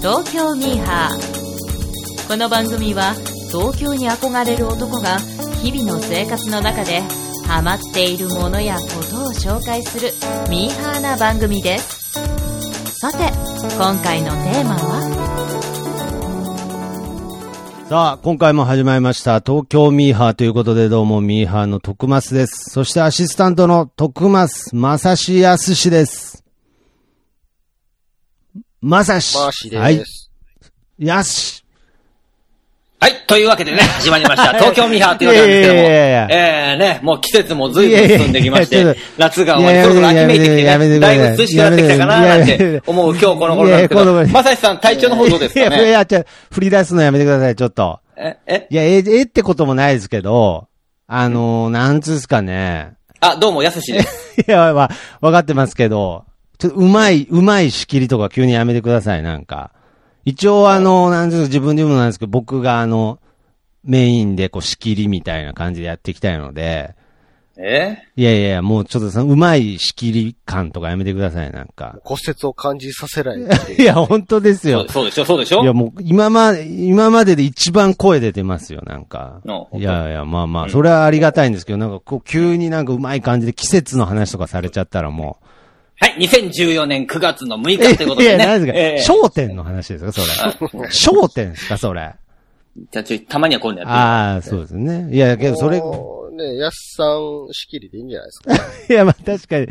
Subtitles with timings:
[0.00, 3.12] 東京ミーハーこの番組は
[3.52, 5.18] 東京に憧れる男が
[5.62, 7.02] 日々の生活の中で
[7.46, 10.08] ハマっているものやことを紹介する
[10.48, 12.18] ミーハーな番組です
[12.98, 13.18] さて
[13.76, 15.20] 今回のテーマは？
[17.90, 19.40] さあ、今回も始まりました。
[19.40, 22.70] 東京ミーハーということで、どうもミーハーの徳増です。
[22.70, 26.44] そしてアシスタントの徳増正志康です。
[28.82, 29.36] 正志。
[29.36, 29.80] マーシーです。
[29.80, 30.04] はい。
[30.98, 31.64] やし。
[32.98, 33.12] はい。
[33.26, 34.52] というわけでね、始まりました。
[34.58, 35.80] 東京ミーハーというわけなんですけども。
[35.80, 48.00] いやいやいやいえーね、もう季節も随分進んできましいやいやいやて、夏が終わり、そろそろ秋めいてきてね、やめてくださいぶ涼しくなってきたかななんて思う今日この頃なんですけど、まさしさん体調の方どうですかいやいやいねや、ちょ振り出すのやめてください、ちょっと。
[48.16, 48.66] え、え？
[48.70, 50.68] いや、ええ、えってこともないですけど、
[51.06, 52.92] あのー、なんつうんすかね。
[53.20, 54.40] あ、どうも、やすしです。
[54.46, 54.90] いや、まあ、
[55.20, 56.24] わかってますけど、
[56.60, 59.72] ちょっとうまい、うまい仕切りとか急にやめてください、なんか。
[60.24, 63.18] 一応あの、なんつうの自分で言うのなんですけど、僕があの、
[63.82, 66.94] メインでこう仕切りみたいな感じでやっていきたいので、
[67.62, 67.98] え？
[68.16, 71.98] いやいやいや、もうちょっとそのうまい仕切り感とかやめてください、なんか。
[72.04, 73.82] 骨折を感じさせないいう。
[73.82, 75.04] いや、本当ですよそう。
[75.04, 75.62] でしょ、そうでしょ？
[75.62, 79.42] いや、もう、今まで、今までで一番声出てますよ、なんか。
[79.44, 85.38] のいやいや、まあまあ、それはありがたいんですけど、なんかこう、急になんかうまい感じで季節の話とかされちゃったらも
[86.00, 87.70] はい、2014年9月の6う。
[87.92, 88.46] 日ということいや、でね。
[88.46, 88.72] 何で
[89.04, 90.26] すえか焦点の話ですか、それ。
[90.88, 92.14] 焦点ですか、それ。
[92.90, 95.08] じゃあちょい、たまにはこういうのやってああ、そうですね。
[95.14, 98.54] いや、けどそれ、もうね、やすさん仕切りでいいんじゃないですか？
[98.88, 99.66] いや、まあ確かに、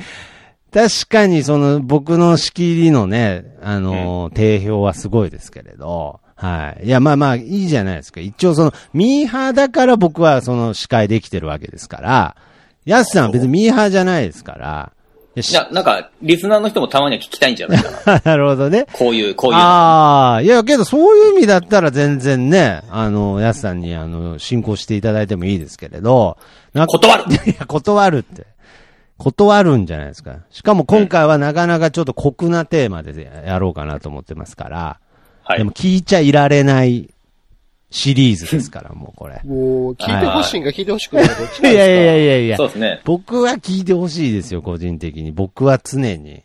[0.72, 6.85] 確かにその僕の仕切りのね、あのー、定評はすごいですけれど、はい。
[6.85, 8.22] いや、まあまあ、いいじゃないですか。
[8.22, 12.35] 一応その、ミーハーだから僕はその司会できてるわけですから、
[12.85, 14.91] ヤスさんは別にミーハーじゃないですから、
[15.40, 18.22] いやしいや、なんか、リスナーの人もたまには聞きたいんじゃないかな。
[18.26, 18.86] なるほどね。
[18.94, 19.64] こういう、こういうの。
[19.64, 26.38] ああ、いや、けどそういう意味だったら全然ね、あの、ヤスさんにあの、進行していただいてもいいですけれど、
[26.73, 28.46] 断る いや、断るって。
[29.18, 30.38] 断るんじゃないですか。
[30.50, 35.00] しかも今回はなかなかちょっと酷なテーマでやろうかなと思ってますから、
[35.44, 35.72] はいでも。
[35.72, 37.09] 聞いちゃいられない
[37.91, 39.41] シリーズですから、もうこれ。
[39.45, 43.01] もう、聞いてほしいんか聞いてほしくないかどっちなんですかいやいやいやいやそうですね。
[43.05, 45.31] 僕は聞いてほしいですよ、個人的に。
[45.31, 46.44] 僕は常に。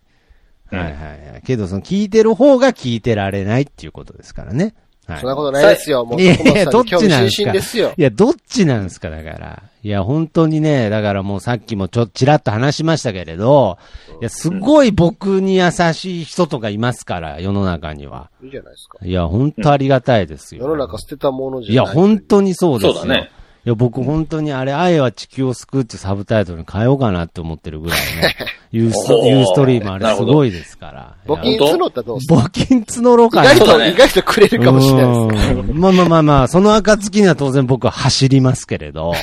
[0.72, 1.42] うんはいはいはい。
[1.44, 4.74] けど、その聞いてる方が聞いてられないっていうことですからね。
[5.06, 6.04] はいそんなことないですよ。
[6.04, 7.94] もう、いやい徳や、どっちなんですか。
[7.96, 9.62] いや、どっちなんですか、だから。
[9.82, 13.76] いや、本当にね、だからもうさっきもちょ、ちらっと話しましたけれど、
[14.20, 18.30] いや、すごい僕に優しい人とかいますから、世の中には。
[18.42, 18.98] いいじゃないですか。
[19.02, 20.62] いや、本当ありがたいですよ。
[20.62, 21.94] 世の中捨てたものじいや、ゃない。
[21.94, 22.94] 本当にそうですよ。
[22.94, 23.30] そうだね
[23.66, 28.36] いや、僕本当にあれ、愛は地球を救うってサブタイトルに変えようかなって思ってるぐらいね。
[28.72, 31.14] ユースト、ユーストリームあれすごいですから。
[31.26, 33.54] 募金募ったらどうする募金募ろう意かな。
[33.54, 35.50] 外と、意外とくれるかもしれないです。
[35.52, 39.14] うんまあまあまあまあ、その暁には当然僕は走りますけれど、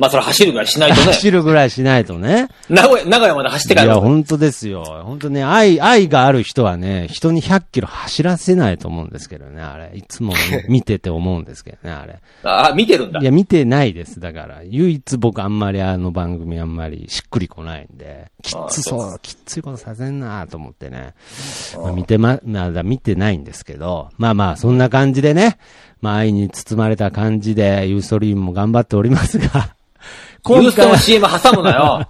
[0.00, 1.06] まあ、それ走るぐらいしないとね。
[1.08, 2.48] 走るぐらいしないとね。
[2.70, 5.02] 名古屋、名古屋まで走っていや、帰るわ本当ですよ。
[5.04, 9.92] 本当ね、愛、愛がある人はね、人に100キロ走らせないと思うんですけどね、あれ。
[9.94, 10.32] いつも
[10.70, 12.18] 見てて思うんですけどね、あれ。
[12.44, 13.24] あ、見てるんだい。
[13.24, 14.20] や、見てないです。
[14.20, 21.12] だから、唯一僕あんまりあの番組あんまりしっくりこないんで、きっつそう、きっついことさせんなと思ってね。
[21.76, 25.58] まあ、見てま、まだ見てないんですけど、まあまあ、そんな感じでね、
[26.00, 29.74] まあ愛に包まれた感じで、ユーストリームも頑張っておりますが、
[30.48, 32.08] ユーストの CM 挟むなよ。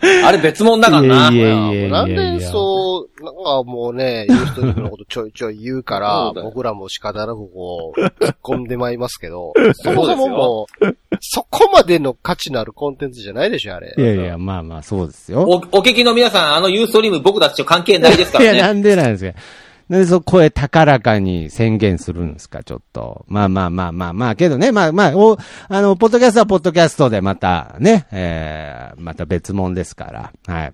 [0.24, 1.30] あれ別物だからな。
[1.32, 10.86] いやいやいやいやなんいやでそう、なんかもうね、ユーストリームのことちょいちょい言うから僕らも仕方なくこう、突っ込んでまいりますけど、 そもそももう、
[11.20, 13.94] そこまでの価値のあるコンテンツじゃないでしょ、あれ。
[13.96, 15.42] いやいや、まあまあ、そうですよ。
[15.42, 18.62] お、お聞きの皆さん、あのユーストリーム僕たちと関係ないですかいや、らね。
[18.62, 19.38] なんでなんですか。
[19.88, 23.24] なんでそう声高らかに宣言するんですか、ちょっと。
[23.28, 25.38] まあまあまあまあまあ、けどね、まあまあ、お、
[25.68, 30.72] あの、ポッドキャストはポッドキャストでまたね、えー、また別物ですから、はい。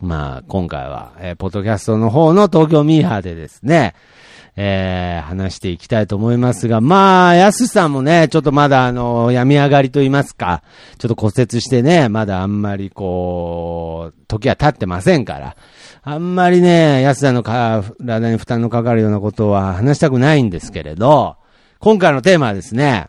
[0.00, 3.94] まあ、今回は、えー、ポッドキャストの方の東京ミーハーでですね、
[4.56, 10.62] えー、話していきたいと思いますが、まあ、やすしさんもね、ちょっとまだあの、病み上がりと言いますか、
[10.98, 15.56] ちょっと骨折してね、まだあんまりこう、時は経ってませんから、
[16.02, 21.36] あんまりね、安田のか体に負担のかかるようなことは話したくないんですけれど、
[21.78, 23.08] 今回のテーマはですね、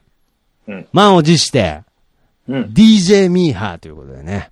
[0.67, 0.88] うん。
[0.94, 1.81] 満を持して、
[2.47, 2.63] うん。
[2.73, 4.51] DJ ミーハーということでね、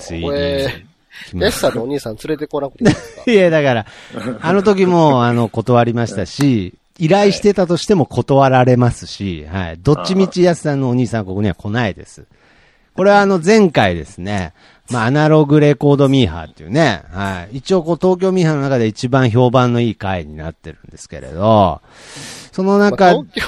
[0.00, 0.89] ついに
[1.34, 3.22] ヤスさんのお兄さん連れてこなくていいですか？
[3.24, 3.30] た。
[3.32, 3.86] いや、だから、
[4.40, 9.78] あの時も、あの、断りましたし、依頼してたとしても断られますし、はい。
[9.78, 12.24] どっちみち安さんのお兄さんはここには来ないです。
[12.94, 14.52] これはあの前回ですね、
[14.90, 17.58] まあ、アナログレコードミーハーっていうね、はい。
[17.58, 21.80] 一応こう、東京ミーハーの中で一番評判のいい回になってるんですけれど、
[22.52, 23.42] そのまあ中、東京、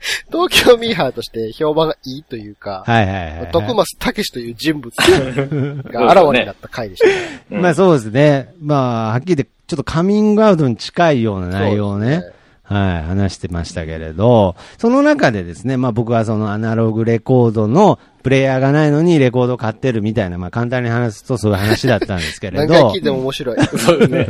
[0.30, 3.50] 東京ミーハーとして評判がいいというか、はいはいはい、はい。
[3.52, 7.42] 徳松武史という人物があらわになった回でしたね。
[7.50, 8.54] うんまあそうですね。
[8.60, 12.22] まあ、はっきり言って、ちょっとカミングアウトに近いような内容をね、
[12.62, 23.56] はい、話してましたけれど、その中でですね、まあ僕はそのアナログレコードのプレイヤーがないのにレコードを買ってるみたいな、まあ簡単に話すとそういう話だったんですけれど何回聞い、ても面白い。
[23.78, 24.28] そうね。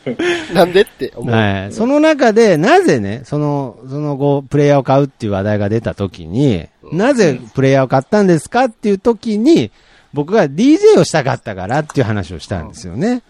[0.52, 1.34] なんでって思う。
[1.34, 1.72] はい。
[1.72, 9.70] その中で、なぜね、その、その後、プレイヤーを買うっていう話題が出た時に、なぜプレイヤーを買ったんですかっていう時に、
[10.12, 13.22] 僕が DJ をしたかったからっていう話をしたんですよね。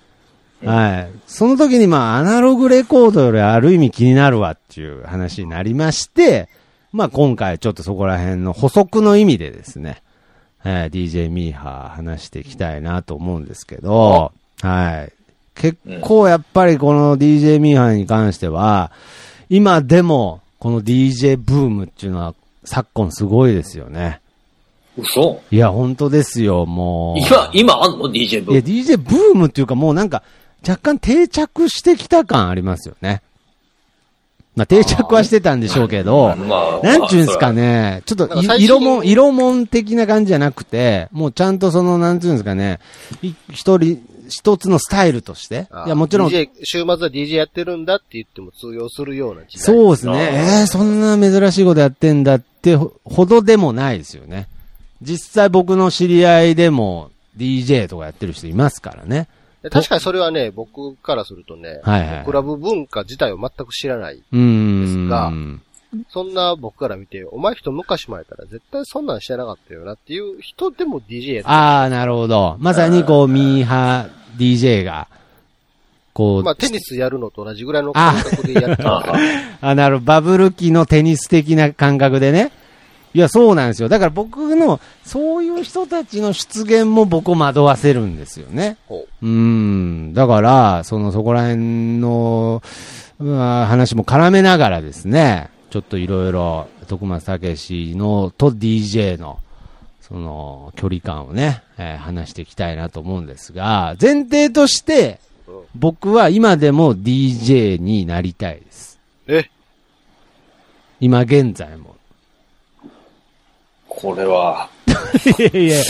[0.65, 1.11] はい。
[1.29, 6.49] その時に、まあ、アナログレコードよりある意味気になるわっていう話になりまして、
[6.91, 10.03] まあ、今回ちょっとそこら辺の補足の意味でですね、
[10.65, 15.13] えー DJ ミーハー話していきたいなと思うんですけど、はい。
[15.55, 18.93] 結構やっぱりこの DJ ミーハーに関しては、
[19.51, 22.35] 今でもこの DJ ブームっていうのは
[22.65, 24.21] 昨今すごいですよね。
[24.97, 25.41] 嘘？
[25.51, 27.19] いや、本当ですよ、もう。
[27.21, 30.23] 今、今あんの ?DJ ブいや、ー DJ ブームっていうかもうなんか、
[30.67, 33.23] 若干定着してきた感ありますよね。
[34.59, 42.81] まあ定着はしてたんでしょうけど、まあなんちゅうんですかね、ちょっと色もん、色もん的な感じじゃなくて、もうちゃんとその、なんちゅうんですかね、
[43.23, 49.65] い一人、一つのスタイルとして、あいや、もちろん、DJ、週末は DJ やってるんだって言っても通用するような時代。
[49.65, 50.31] そうですね。
[50.33, 54.49] えー、そんな珍しいことやってんだってほほどでもないですよね。
[55.03, 59.29] 実際僕の知り合いでも DJ とかやってる人いますからね。
[59.63, 64.23] で確かにそれはね、僕からするとね、はいはいクラブ文化自体を全く知らない。
[64.37, 64.85] ん。
[64.85, 65.33] ですが
[66.11, 71.43] そんな僕から見て、お前一昔前やったら絶対そんなんしてなかったよなっていう人でも DJ や。
[71.47, 72.57] ああ、なるほど。
[72.59, 75.09] まさにこう、ミーハー DJ が、
[76.13, 79.03] こう、まあテニスやるのと同じぐらいの感覚でやって あ
[79.61, 79.69] た。
[79.69, 82.53] あ、なるバブル期のテニス的な感覚でね。
[83.15, 83.89] いや、そうなんですよ。
[83.89, 88.77] だから僕の、そういう人たちの出現も僕を惑わせるんですよね。
[88.87, 90.15] ほうーん。
[90.15, 92.63] だから、その、そこら辺の、
[93.19, 99.39] 話も絡めながらですね、ちょっといろいろ、徳松武史の、と DJ の、
[100.01, 105.21] その、距離感をね、えー話していきたいなと思うんですが、前提として、
[105.75, 108.99] 僕は今でも DJ になりたいです。
[109.27, 109.51] え、
[111.01, 111.98] 今現在も。
[114.01, 114.71] これは、
[115.41, 115.83] いやいや、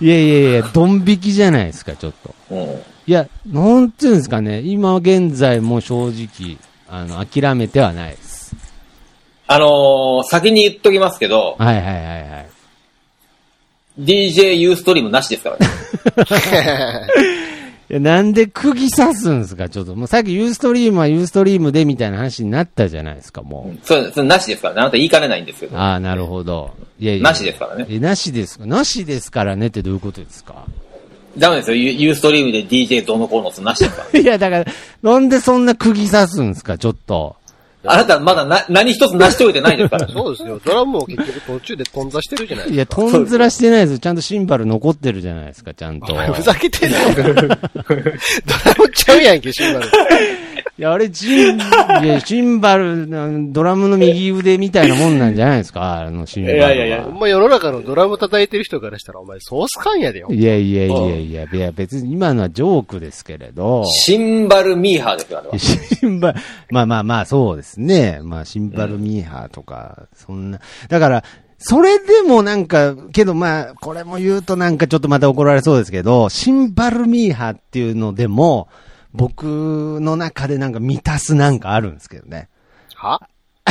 [0.00, 2.32] いやいやいや、ドン引きじゃないですか、ちょっと。
[2.52, 2.82] うん。
[3.08, 6.58] いや、なんていうんですかね、今現在も正直、
[6.88, 8.54] あの、諦めてはないです。
[9.48, 11.96] あのー、先に言っときますけど、はいはいはい
[12.30, 12.46] はい。
[13.98, 15.66] DJ ユーストリームなしですからね。
[17.88, 19.94] いや、なんで釘刺すんですか、ちょっと。
[19.94, 23.78] もうさっきユーストリームはユーストリームでみたいな話になったじゃないですか、もう。
[23.86, 24.80] それ、それなしですからね。
[24.80, 25.78] あなた言いかねないんですけど。
[25.78, 26.72] ああ、なるほど。
[26.98, 27.22] いやいや。
[27.22, 28.66] なしですからねえ、なしですか？
[28.66, 30.64] なしですからねってどういうことですか？
[31.38, 31.76] ダメですよ。
[31.76, 34.18] ユユーストリームで DJ どうのこうのってなしですから。
[34.18, 34.64] いや、だから、
[35.02, 37.36] なんでそんな釘刺すんですか、ちょっと。
[37.86, 40.08] あなたまだな、何一つ成し遂げてないですから。
[40.12, 40.60] そうですよ。
[40.64, 43.02] ドラムも結局途中で頓挫してるじゃないいや、ですか。
[43.10, 43.98] とんずらしてないですよ。
[43.98, 46.14] ちゃんとシンバル残ってるじゃないですか、ちゃんと。
[46.14, 47.34] ふざけてんのドラ
[48.78, 49.86] ムちゃうやんけ、シンバル。
[50.78, 51.58] いや、あれ、ジン、
[52.04, 53.06] いや、 シンバル、
[53.50, 56.74] ドラムの右腕みたいなもんなんじゃないですか、あのシンバルは。
[56.74, 60.28] いやいやいやお前世の中のドラム叩いてる人からしたら、お前ソース感やでよ。
[60.30, 63.86] いやいやいやいや、いや、別に今のはジョークですけれど。
[63.86, 65.58] シンバルミーハーですよ、あれは。
[65.58, 68.20] シンバル、まあまあまあ、そうですね。
[68.22, 70.60] まあ、シンバルミーハーとか、そんな。
[70.90, 71.24] だから、
[71.56, 78.68] それでもなんか、けどまあ、これも言うとなんかちょっとまた怒られそうですけど、シンバルミーハーっていうのでも、
[79.16, 82.48] 僕の中でなんか満たすなんかあるんですけどね。
[82.94, 83.28] は？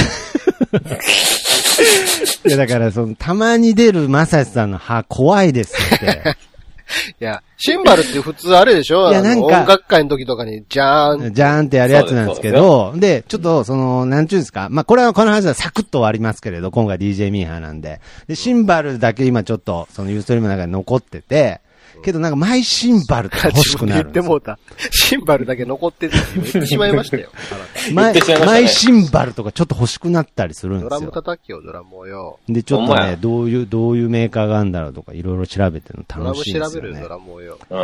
[2.45, 6.23] いや、だから、その、たまに出るまさしさんの歯怖いですって。
[7.19, 9.09] いや、シンバルって普通あれでしょ？
[9.09, 11.33] いやなんか音楽会の時とかに、じゃーん。
[11.33, 14.67] じゃーんってやるやつなんですけど、でちょっと、その、なんちゅうんですか？
[14.69, 18.01] まあ、これはこの話はサクッと終わりますけれど、今回 DJ ミーハーなんで。
[18.27, 21.61] で、シンバルだけ今ちょっと、そのユーストリームの中に残ってて、
[22.03, 24.57] けどなんかマイシンバルとか欲しくなる 言ってもうた。
[24.91, 27.29] シンバルだけ残ってるって言ってしまいましたよ。
[27.93, 28.13] マイ
[28.45, 31.21] マイシンバルとかちょっと欲しくなったりするんたドラムですよ。
[31.21, 32.39] 叩きよ、ドラムをよ。
[32.47, 37.09] で、ちょっとね、どういう、どういうメーカーがあるんだろうとか、いろいろ調べてるドの楽しいんラム調ですよねべるド。
[37.09, 37.57] ラムをよ。
[37.69, 37.75] う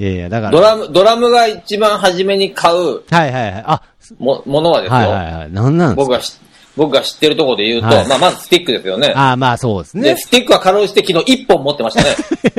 [0.00, 0.02] ん。
[0.02, 0.50] いやいや、だから。
[0.52, 3.64] ドラム、ドラムが一番初めに買うはいはいはい。
[3.66, 3.82] あ、
[4.18, 4.96] も、ものはですよ。
[4.96, 5.52] はいはいはい。
[5.52, 6.08] なんなんですか？
[6.08, 6.38] 僕がし、
[6.78, 9.12] 僕が知ってるところで言うと、はいまあまずスティックですよね。
[9.14, 10.16] ああ、まあそうですで、ね。
[10.16, 12.16] スティックはかろうじて昨日1本持ってましたね。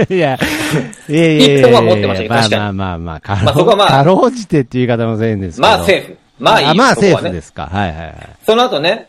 [0.15, 0.37] いや、
[1.09, 5.67] いやいやいや一本は持ってましたけどまあ確かにまあまあまあ、かろう、まあそこはまあかろうじてっていう言い方もせんですけど。
[5.67, 6.17] まあセーフ。
[6.37, 7.69] まあいいあまあセーそこはねフですか。
[7.71, 8.15] はいはいはい。
[8.45, 9.07] その後ね、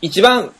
[0.00, 0.50] 一番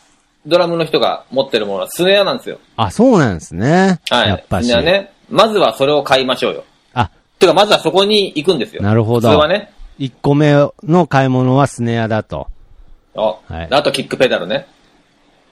[0.46, 2.58] ドラムの人が持ってるものはスネアなんですよ。
[2.76, 4.00] あ、そうなんですね。
[4.10, 4.28] はい。
[4.28, 4.66] やっぱし。
[4.66, 5.12] スネアね。
[5.30, 6.64] まずはそれを買いましょうよ。
[6.92, 8.82] あ、てか、まずはそこに行くんですよ。
[8.82, 9.72] なるほど普通はね。
[9.98, 10.52] 1個目
[10.82, 12.48] の買い物はスネアだと。
[13.14, 14.66] あ、はいあとキックペダルね。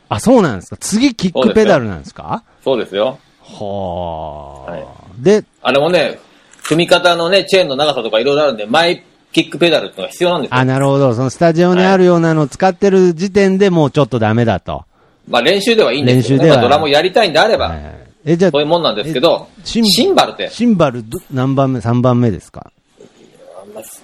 [0.09, 0.77] あ、そうなんですか。
[0.79, 2.43] 次キックペダルなんですか？
[2.65, 3.19] そうですよ。
[3.43, 4.85] はあ、はい
[5.19, 6.19] で、あれもね、
[6.65, 10.57] 踏み方のね、チェーンの長さとかいろいろあるんで、マイキックペダルってのが必要なんですよ。
[10.57, 11.15] あ、なるほど。
[11.15, 14.85] そのスタジオにあるようなのを使ってる時点でもうちょっとダメだと。
[15.29, 22.73] まあ練習ではいいんですけど、練習ではね、まあドラムをやりたいんであれば、はいはいえ、じゃあそういうもんなんですけど、シンシンバルって、シンバルど何番目 ?3 番目ですか？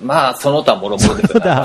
[0.01, 1.63] まあその他もろもろですよ、ね。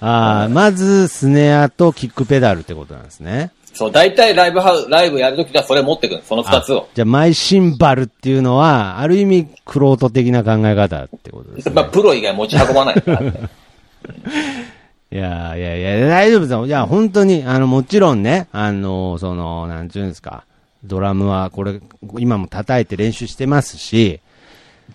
[0.00, 0.06] だ。
[0.06, 3.52] ああ、まずスネアとキックペダルってことなんですね。
[3.72, 6.88] そう、大体ライブハウライブやるときはそれ持ってくるその二つを。
[6.94, 11.74] じゃあ、マイシンバルっていうのは、ある意味、クロート的な考え方ってことですね。
[11.74, 13.32] まあプロ以外持ち運ばないからね。
[15.12, 16.66] いやいやいや、大丈夫ですよ。
[16.66, 20.44] いや、本当に、あの、もちろんね、あの、その、なんちゅうんですか、
[20.84, 21.80] ドラムはこれ、
[22.18, 24.20] 今も叩いて練習してますし、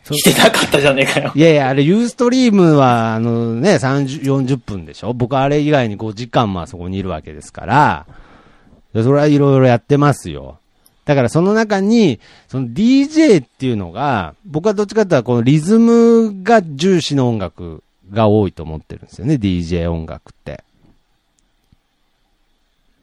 [0.03, 1.31] してなかったじゃねえかよ。
[1.35, 5.13] いやいや、あれ、ユーストリームは、あのね、30、40分でしょ？
[5.13, 8.05] 僕あれ以外に5時間もあそこにいるわけですから、
[8.93, 10.59] でそれはいろいろやってますよ。
[11.05, 20.63] だからその中に、その DJ っていうのが、僕はどっちかっていうと、このリズムが重視の音楽が多いと思ってるんですよね、DJ 音楽って。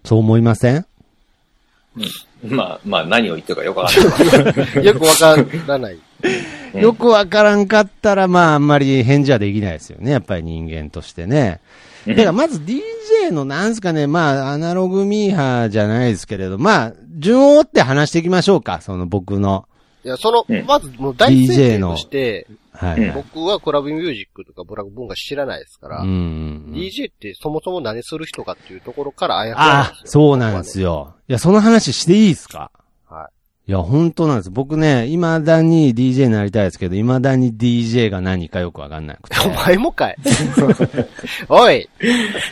[0.05, 0.85] そう思いません
[2.45, 4.05] まあ、まあ何を言ってるかよくわかん
[4.75, 4.85] ない。
[4.85, 5.37] よくわか
[5.69, 5.99] らない。
[6.75, 10.11] うんよくわからんかったら、まあ、あんまり返事はできないですよね。
[10.11, 11.61] やっぱり人間としてね。
[12.07, 18.81] うんだから、まず DJ の、なんすかね、まあ、アナログミーハーじゃないですけれど、まあ、順を追って話していきましょうか。
[18.81, 19.69] その僕の。
[20.05, 23.01] いや、そのうん、まずもう大前 DJ 提のとして、はい。
[23.01, 26.19] うん僕はクラブミュージックとかブラック文化知らないですから、うんうんう
[26.71, 26.75] ん。
[26.75, 29.93] DJ ってそもそも何する人かっていうところからあやふやあ。
[30.05, 31.15] そうなんですよ。
[31.29, 32.59] いや、その話していいですか？
[32.59, 32.71] は
[33.69, 34.51] いや、本当なんです。
[34.51, 39.37] 僕ね、未だに DJ になりたいですけど、未だに DJ が何かよくわかんなくて。
[39.37, 39.39] い。
[39.47, 40.17] お前もかい。
[41.49, 41.89] おい。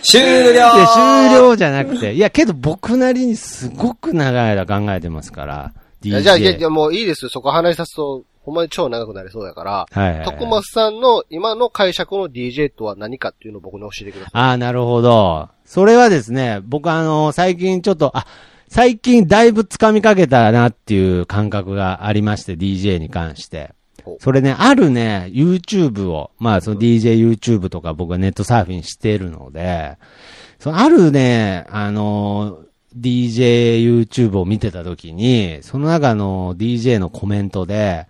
[0.02, 2.14] 終了いや、終了じゃなくて。
[2.14, 5.72] いや、けど僕なりにすごく長い間考えてますから。
[6.04, 6.12] い DJ。
[6.12, 7.28] やじゃあ、いや、いやもういいですよ。
[7.28, 14.30] そこ話しさすと、ほんまに超長くなりそうだから、はいはいはい徳松さんの今の解釈の DJ とは何かっていうのを僕に教えてください。
[14.34, 15.48] ああ、なるほど。
[15.64, 18.26] それはですね、僕あの、最近ちょっと、あ、
[18.70, 23.74] 最近だいぶ掴みかけたなっていう感覚がありまして、DJ に関して
[24.04, 24.16] ほ。
[24.20, 29.98] それね、あるね、YouTube を、まあその DJ YouTube とか僕はネットサーフィンしてるので、
[30.60, 32.60] そのあるね、あの、
[32.96, 38.06] DJ YouTube を見てた時に、その中の DJ のコメントで、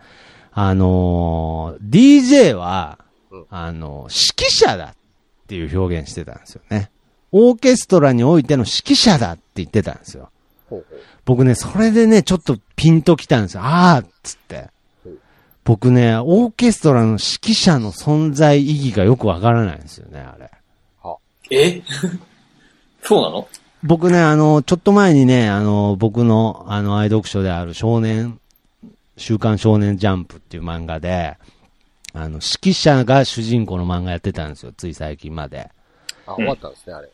[0.52, 2.98] あの、DJ は
[3.30, 4.96] うん、あの、指揮者だっ
[5.46, 6.90] ていう表現してたんですよね。
[7.32, 10.30] オーケストラにおいての指揮者だって言ってたんですよ。
[11.24, 13.62] 僕ね、それでね、ちょっとピンときたんですよ。
[13.64, 14.68] あーっつって
[15.04, 15.18] うん。
[15.64, 17.18] 僕ね、オーケストラの指
[17.52, 20.50] 揮者の存在意義がよくわからないんですよね、あれ。
[21.52, 21.82] え？
[23.02, 23.48] そうなの？
[23.82, 28.38] 僕ね、あの、ちょっと前にね、あの、僕の、あの、愛読書である少年、
[29.16, 31.36] 週刊少年ジャンプっていう漫画で、
[32.12, 35.70] あの、指揮者が主人公の漫画やってたんですよ、つい最近まで。
[36.26, 37.08] あ、終わったんですね、あれ。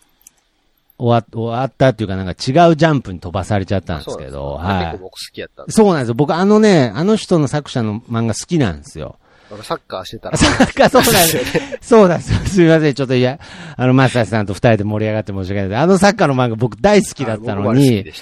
[0.99, 2.35] 終わ終わったっていうかなんか違
[2.71, 5.05] うジャンプに飛ばされちゃったんですけど、はい結構。
[5.05, 5.73] 僕好きやったんで。
[5.73, 6.15] そうなんですよ。
[6.15, 9.19] 僕あのね、あの人の作者の漫画好きなんですよ。
[9.51, 10.37] 俺サッカーしてたら。
[10.37, 11.43] サッカー、そうなんですよ。
[11.81, 12.39] そうなんですよ。
[12.41, 12.95] すみません。
[12.95, 13.39] ちょっといや、
[13.77, 15.81] あの、マスターさんと二人で盛り上がって申し訳ない。
[15.81, 18.13] あのサッカーの漫画僕大好きだったのに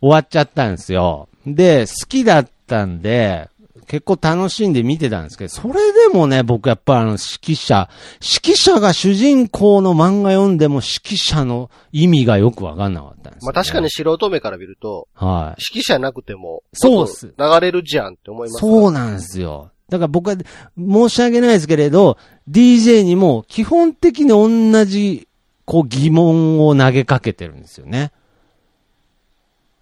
[0.00, 1.28] 終わっちゃったんですよ。
[1.46, 3.48] で、好きだったんで、
[3.90, 13.52] 結構楽しんで見てたんですけど、それでもね、僕やっぱあの指揮者、指揮者が主人公の漫画読んでも指揮者の意味がよくわかんなかったんですよ、ね。
[13.52, 15.62] まあ確かに素人目から見ると、はい。
[15.74, 19.72] 指揮者なくても、そうっす流れるじゃんって思いますからそうなんですよ。
[19.88, 20.36] だから僕は
[20.78, 22.16] 申し訳ないですけれど、
[22.48, 25.26] DJ にも基本的に同じ
[25.64, 28.12] こう疑問を投げかけてるんですよね。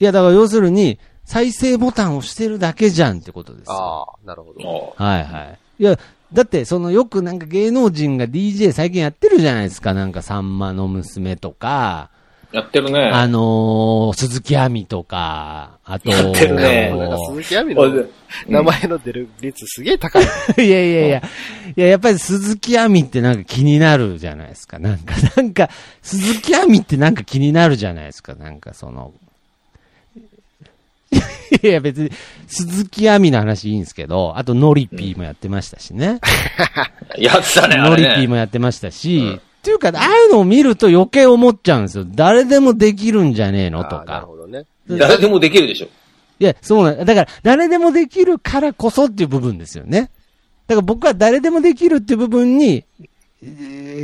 [0.00, 0.98] いや、だから要するに、
[1.28, 3.74] 再生ボタンを押してるだけじゃんってことですよ。
[3.74, 4.66] ああ、なるほど。
[4.66, 5.58] おはいはい。
[5.78, 5.98] いや、
[6.32, 9.92] だってそのよくなんか芸能人が DJ 最近やってるじゃないですか。
[9.92, 12.08] なんかさんまの娘とか、
[12.50, 13.10] やってるね。
[13.12, 18.06] あのー、鈴木亜美とか、あと、やってるねなんか鈴木亜美の
[18.48, 20.24] 名前の出る率すげえ高い。
[20.56, 21.22] いやいやいや、い
[21.76, 24.78] や、やっぱり鈴木亜美ってなんか気になるじゃないですか。
[24.78, 25.68] なんか、なんか、
[26.00, 28.34] 鈴木亜美ってなんか気になるじゃないですか。
[28.34, 29.12] なんかその、
[31.62, 32.10] いや別に、
[32.46, 36.20] 鈴木亜美の話いいんですけど、あとノリピーもやってましたしね。
[37.18, 38.02] やってたね、あノリ。
[38.02, 42.06] ピーもやってましたし、うんっていうか、ああいうのを見ると余計思っちゃうんですよ。
[42.08, 44.26] 誰でもできるんじゃねえのとあーなるか。
[44.26, 44.64] ほどね。
[44.88, 45.88] 誰でもできるでしょ。
[46.38, 50.10] いや、そうなんだから、誰でもできるからこそっていう部分ですよね。
[50.68, 52.84] だから僕は誰でもできるっていう部分に、
[53.42, 53.46] え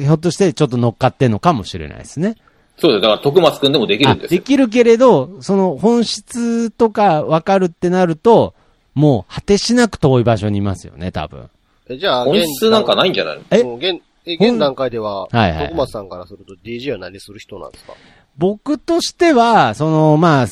[0.01, 2.35] ーひょっとしてちょっと乗っかってんのかもしれないですね。
[2.79, 3.01] そうだよ。
[3.01, 4.41] だから、徳松くんでもできるあんですよ。
[4.41, 8.55] できるけれど、その本質とか分かるってなると、
[8.95, 11.49] もう果てしなく遠い場所にいますよね、多分。
[11.89, 13.37] えじゃあ、本質なんかないんじゃない？
[13.37, 17.93] のえ現、え現段階では、はいはい徳松さんからすると DJ は何する人なんですか？
[18.37, 20.47] 僕としては、その、まあ、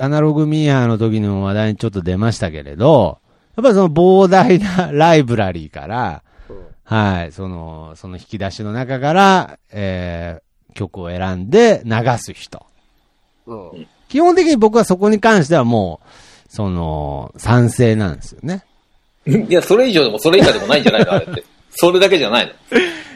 [0.00, 3.18] アナログミーハーの時の話題にちょっと出ましたけれど、
[3.56, 6.66] やっぱりその膨大なライブラリーから、うん。
[6.84, 10.42] はい、その、その引き出しの中から、えー、
[10.78, 12.64] 曲を選んで流す人。
[13.46, 13.86] うん。
[14.08, 16.08] 基本的に僕はそこに関してはもう、
[16.48, 18.64] その、賛成なんですよね。
[19.26, 21.44] いや、それ以上でもそれ以下でもないんじゃないのあれって。
[21.70, 22.52] それだけじゃないの。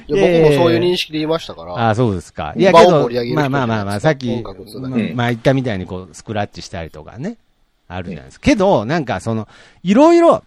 [0.08, 1.74] いや、僕もそういう認識で言いましたから。
[1.74, 2.52] ああ、そうですか。
[2.56, 7.36] いや、場けどまあまあまあまあ、さっき、ままあ言ったみたいにこう、スクラッチしたりとかね、
[7.88, 8.44] あるじゃないですか。
[8.44, 9.48] けど、なんかその、
[9.82, 10.42] いろいろ、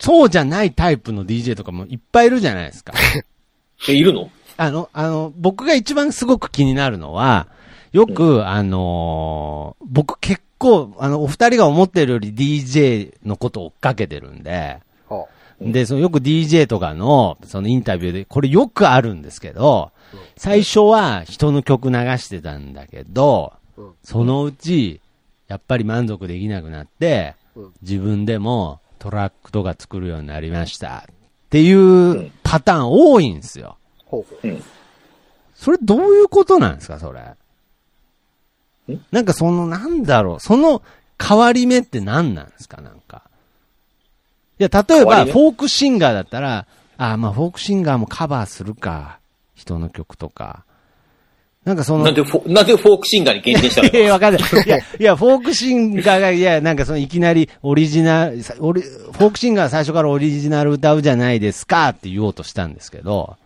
[0.00, 2.92] そうじゃないタイプの DJ とかもいっぱいいるじゃないですか。
[3.88, 4.30] え、いるの？
[4.62, 7.48] あの、あの、僕が一番すごく気になるのは、
[7.90, 14.78] よく、あのー僕結構、あの、お二人が思ってるより DJ のことを追っかけてるんで、
[15.08, 15.26] は
[15.60, 19.90] で、そのよく DJ とかの、そのインタビューで、これよくあるんですけど、
[20.36, 23.92] 最初は人の曲流してたんだけど、うん。
[24.04, 25.00] そのうち、
[25.48, 31.04] やっぱり満足できなくなってうん、自分でもトラックとか作るようになりました。
[31.08, 31.14] っ
[31.50, 33.76] ていうパターン多いんですよ。
[34.12, 34.62] ほうほう。
[35.54, 37.20] それどういうことなんですか、それ？
[38.94, 39.00] ん？
[39.10, 40.82] なんかその、なんだろう、その
[41.20, 43.22] 変わり目って何なんですか、なんか。
[44.58, 46.66] いや、例えば、フォークシンガーだったら、
[46.98, 49.18] あまあ、フォークシンガーもカバーするか。
[49.54, 50.64] 人の曲とか。
[51.64, 53.88] なんかその、なんでフォ、なんでフォークシンガーに限定したの？
[53.88, 54.42] いやわかんない。
[54.42, 63.36] いや、いや、フォークシンガーが、いや、なんかそのいきなりオリジナル、さオリフォークシンガーは最初からオリジナル歌うじゃないですかって言おうとしたんですけど、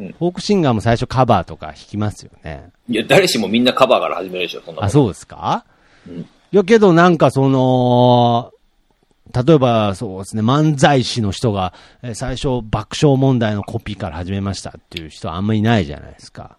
[0.00, 2.70] うんフォークシンガーも最初カバーとか弾きますよね。
[2.88, 5.64] いや、誰しもみんなカバーから始めるでしょ、そんなあ、そうですか？
[6.08, 8.52] うんいや、けどなんかその、
[9.46, 16.56] 例えばそうですね、漫才師の人が、えー最初爆笑問題のコピーから始めましたっていう人はあんまりいないじゃないですか。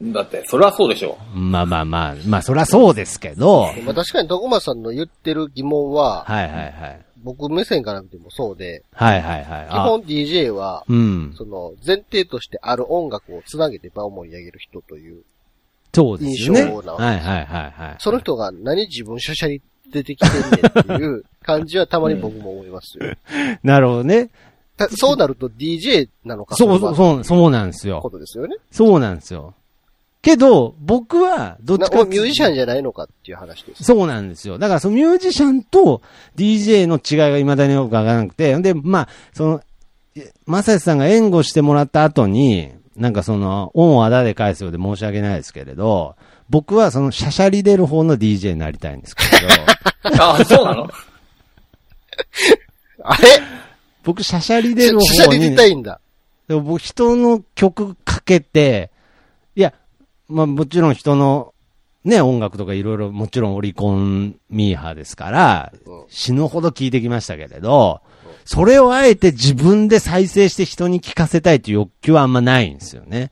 [0.00, 1.18] だって、それはそうでしょ。
[1.34, 7.00] まあまあまあ、まあそりゃそうですけど、まあ確かに徳松さんの言ってる疑問は、はいはいはい。
[7.22, 9.66] 僕目線から見てもそうで、はいはいはい。
[9.68, 11.34] あ基本 DJ は、うん。
[11.36, 15.22] その前提としてある音楽をつなげて場を盛り上げる人という、
[15.94, 16.60] そうですよね。
[16.60, 17.96] 印象なわけはいはいはいはい。
[17.98, 23.14] その人が何自分しゃしゃり出てきてんねんっていう感じはたまに僕も思いますよ。
[23.62, 24.30] なるほどね。
[24.76, 28.10] たそうなると DJ なのかそうそう、うそう、そうなんですこよ。
[28.10, 28.56] とですよね。
[28.70, 29.54] そうなんですよ。
[30.22, 33.84] けど、僕は、どっちなかミュージシャンじゃないのかっていう話です。
[33.84, 34.58] そうなんですよ。
[34.58, 36.02] だからそのミュージシャンと
[36.36, 39.62] DJ の違いが未だによくわからなくて、で、まあ、その、
[40.16, 46.16] えまさしさんが援護してもらった後に、なんかその、恩をあだで返すようで申し訳ないですけれど、
[46.50, 49.42] 僕はその、シャシャリ出る方の DJ になりたいんですけれ
[50.10, 50.90] ど、 あ、そうなの？
[53.04, 53.28] あれ？
[54.02, 56.00] 僕、シャシャリ出るしゃしゃ方にり出た、いんだ。
[56.48, 58.90] でも僕、人の曲かけて、
[59.54, 59.74] いや、
[60.28, 61.54] まあもちろん人の、
[62.04, 68.00] ね、音楽とかいろいろ、もちろんオリコンミーハーですから、うん死ぬほど聞いてきましたけれど、
[68.44, 73.30] それをあえて自分で再生して人に聞かせたいっていう欲求はあんまないんですよね。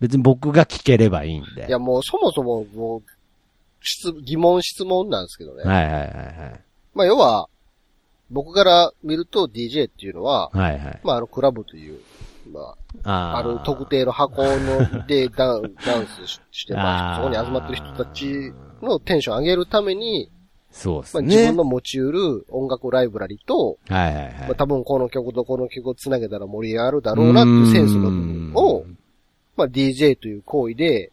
[0.00, 1.66] 別に僕が聞ければいいんで。
[1.68, 3.02] いやもうそもそももう、
[3.80, 5.62] 質、疑問質問なんですけどね。
[5.62, 6.60] はいはいはい
[6.94, 7.48] まあ要は、
[8.30, 10.72] 僕から見ると DJ っていうのは、はい。
[10.72, 11.00] はいはい。
[11.04, 12.00] まああのクラブという、
[12.48, 20.30] まあ、あある特定の箱のでダン ダンスしして、まあ、あーそこに集まってる人たちのテンション上げるために、
[20.70, 21.46] そうですまあ、自ね。
[21.48, 24.32] 分の持ち得る音楽ライブラリと、はいはいはい。
[24.40, 28.84] まあ、多分この曲とこの曲を繋げたら盛り上がるだろうなっていうセンスの部分を
[29.56, 31.10] まあ、DJ という行為で、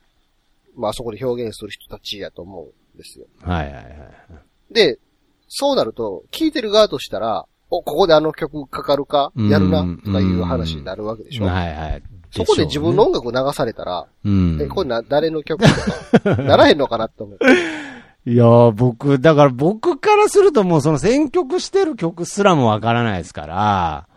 [0.76, 3.26] まあ、そこで表現する人たちやと思うんですよ。
[3.42, 4.74] はいはいはい。
[4.74, 5.00] で、
[5.48, 11.46] そうなると、聴いてる側としたら、お、ここであの曲かかるかやるな、とかいう話になるわけでしょ。
[11.46, 12.04] はいはい。
[12.32, 14.60] そこで自分の音楽流されたら、うん。
[14.62, 17.40] え、これな、誰の曲とか、 ならへんのかなって思う。
[18.30, 24.08] いやー、僕、だから僕からするともうその選曲してる曲すらもわからないですから、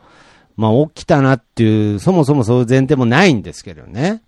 [0.56, 4.22] まあ起きたなっていう、そもそもそういう前提もないんですけどね。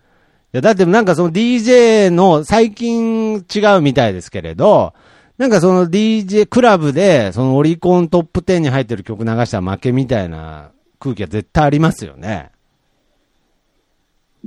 [0.52, 4.92] いや、だってなんかその DJ の最近違うみたいですけれど、
[5.40, 12.50] なんかその DJ クラブで、そのオリコントップ10に入ってる曲流したら負けみたいな空気は絶対ありますよね。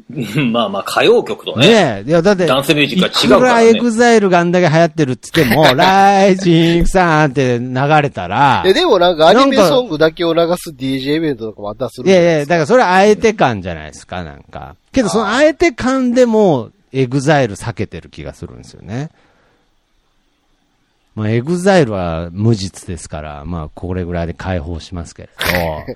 [0.52, 1.68] まあまあ、歌謡曲とね。
[1.68, 2.08] ねえ。
[2.08, 14.76] いや、だって、ダンスミュージックは違ういくかららねエグザイルがあんだけ流行ってるっつっても、 Rising Sun って流れたら、え、でもなんかアニメソングだけを流す DJ イベントとかもあったりするいやいや、だからそれはあえて感じゃないですか、なんか。
[14.92, 19.10] けどそのあえて感でも、エグザイル避けてる気がするんですよね。
[21.16, 25.92] まあ、エグザイルは無実ですから、まあ、これぐらいで解放しますけれど。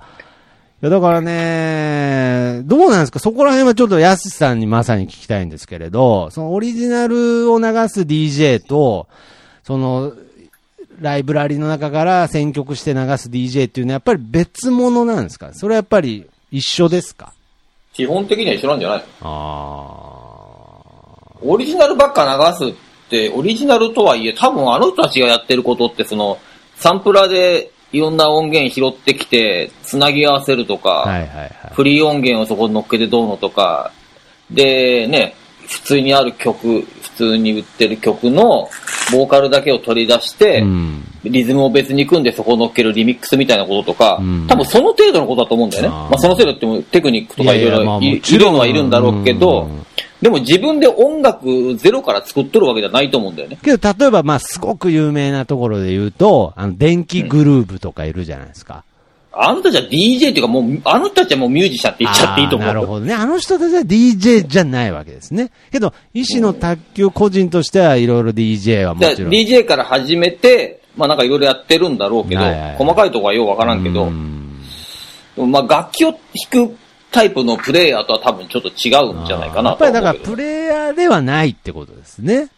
[0.82, 3.18] や、だからね、どうなんですか？
[3.18, 9.08] そこら辺はちょっとヤスさんにまさに聞きたいんですけれど、そのオリジナルを流す DJ と、
[9.64, 10.12] その、
[11.00, 15.50] ライブラリの中から選曲して流す DJ っていうのはやっぱり別物なんですか？
[15.52, 17.32] それはやっぱり一緒ですか？
[17.92, 20.02] 基本的には一緒なんじゃないあ
[21.42, 22.74] オリジナルばっか流す
[23.34, 26.38] オリジナルとはいえ、多分あの人たちがやってることって、その、
[26.76, 31.08] サンプラーでいろんな音源拾ってきて、つなぎ合わせるとか、あ。
[31.08, 31.50] はいはいはい。
[31.72, 33.92] フリー音源をそこに乗っけてどうのとか、
[34.50, 35.34] で、ね、
[35.66, 38.68] 普通にある曲、普通に売ってる曲の
[39.12, 41.04] ボーカルだけを取り出して、うん。
[41.24, 45.88] リズムを別に組んでそこを乗っけるリミックスみたいなこととか、うん多分その程度のことだと思うんだよね。
[45.88, 49.86] あーまあその程度ってもテクニックとかいろいろいるのはいるんだろうけど、うん
[50.20, 53.56] でも自分で音楽ゼロから作っとるわけじゃないと思うんだよね。
[53.62, 58.82] けど、例えば、まあ、すごく有名なところで言うと、あの、電気グルーブとかいるじゃないですか。
[59.40, 62.66] あの人たちは DJ っていうかもう、あの人たちはもうミュージシャンって言っちゃっていいと思う。
[62.66, 63.14] なるほどね。
[63.14, 65.52] あの人たちは DJ じゃないわけですね。
[65.70, 69.30] けど、医師の卓球個人としてはいろいろ DJ はもでちろん。
[69.30, 74.10] DJ から始めて、まあなんかいろいろやってるんだろうけど、はいはいはい細かいとこはようわからんけど、
[75.46, 76.76] まあ楽器を弾く
[77.10, 82.48] タイプのプレイヤーとは多分ちょっと違うんじゃないかなやっぱりだから、プレイヤーではないってことですね。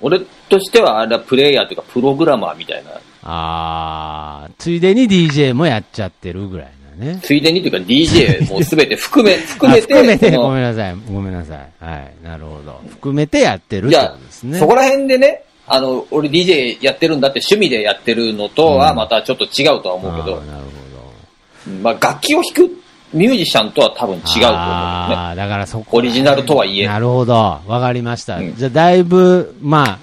[0.00, 2.90] 俺としてはあれはプレイヤーというかプログラマーみたいな、
[3.22, 7.20] ああ、ついでに DJ もやっちゃってるぐらいなね。
[7.22, 10.96] ついでにというか DJ もすべて含め、 含めて、あ含めて、ごめんなさい。
[11.10, 11.58] ごめんなさい。
[11.80, 12.12] はい。
[12.24, 12.80] なるほど。
[12.90, 14.58] 含めてやってるってことです、ね。
[14.58, 21.72] そこら辺でね、あの、俺 DJ やってるんだって趣味でやってるのとはまたちょっと違うとは思うけどあー、なるほど。
[21.82, 24.54] まあ楽器を弾くミュージシャンとは多分違うと思うよね。
[24.54, 25.98] ああ、だからそこ。
[25.98, 27.34] オリジナルとはいえなるほど。
[27.34, 28.36] わかりました。
[28.38, 29.98] うんじゃあ、だいぶ、まあ、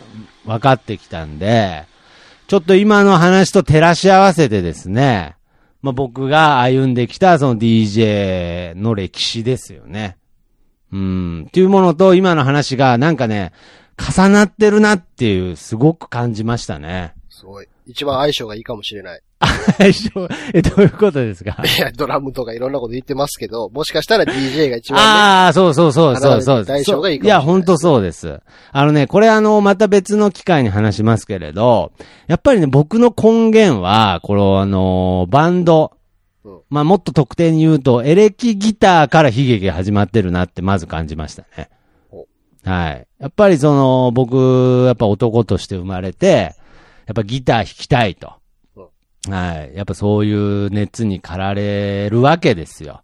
[0.45, 1.85] 分かってきたんで、
[2.47, 5.35] ちょっと今の話と照らし合わせてですね、
[5.81, 10.17] まあ僕が歩んできたその DJ の歴史ですよね。
[10.91, 11.45] うん。
[11.47, 13.51] っていうものと今の話がなんかね、
[13.97, 17.13] 重なってるなっていう、すごく感じましたね。
[17.29, 17.67] すごい。
[17.85, 19.21] 一番相性がいいかもしれない。
[19.77, 20.09] 最初、
[20.53, 21.57] え、どういうことですか？
[21.67, 26.65] いや、ドラムとかいろんなこと言ってますけど、もしかしたら DJ が一番ね、ああ、そうそうそうそうそう。
[26.65, 28.39] 大将がいいかもしれないいや、本当そうです。
[28.71, 31.91] あのね、これあの、また別の機会に話しますけれど、
[32.27, 35.91] やっぱりね、僕の根源は、このあの、バンド、
[36.45, 41.69] うんまあもっと特定に言うと、エレキギターから悲劇が始まってるなってまず感じましたね
[42.11, 42.25] お。
[42.65, 43.07] はい。
[43.23, 46.55] やっぱりその、僕、やっぱ男として生まれて、
[47.05, 48.33] やっぱギター弾きたいと。
[49.29, 49.77] はい。
[49.77, 53.01] やっぱそういう熱に駆られるわけですよ。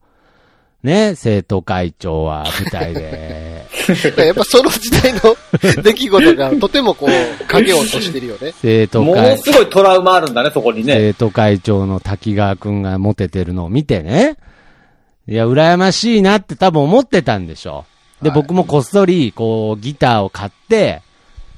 [0.84, 3.66] ね、生徒会長は舞台で、
[4.18, 5.38] やっぱその時代の
[5.84, 8.40] 出来事がとてもこう、影を落としてるよね。
[8.42, 10.96] もの生徒会、すごいトラウマあるんだね、そこにね。
[10.96, 14.36] 生徒会長の滝川くんがモテてるのを見てね。
[15.30, 17.99] いや、羨ましいなって多分思ってたんでしょう。
[18.22, 21.02] で、はい僕もこっそり、こう、ギターを買って、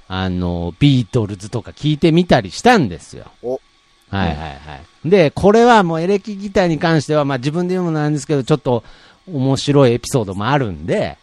[0.07, 3.25] あの、ビートルズとか聞いてみたりしたんですよ。
[3.41, 3.59] お
[4.09, 4.53] はいはいは
[5.05, 5.09] い。
[5.09, 8.83] で、これはもうエレキギターに関しては、まあ自分で言うのもなんですけど、ちょっと
[9.25, 11.17] 面白いエピソードもあるんで、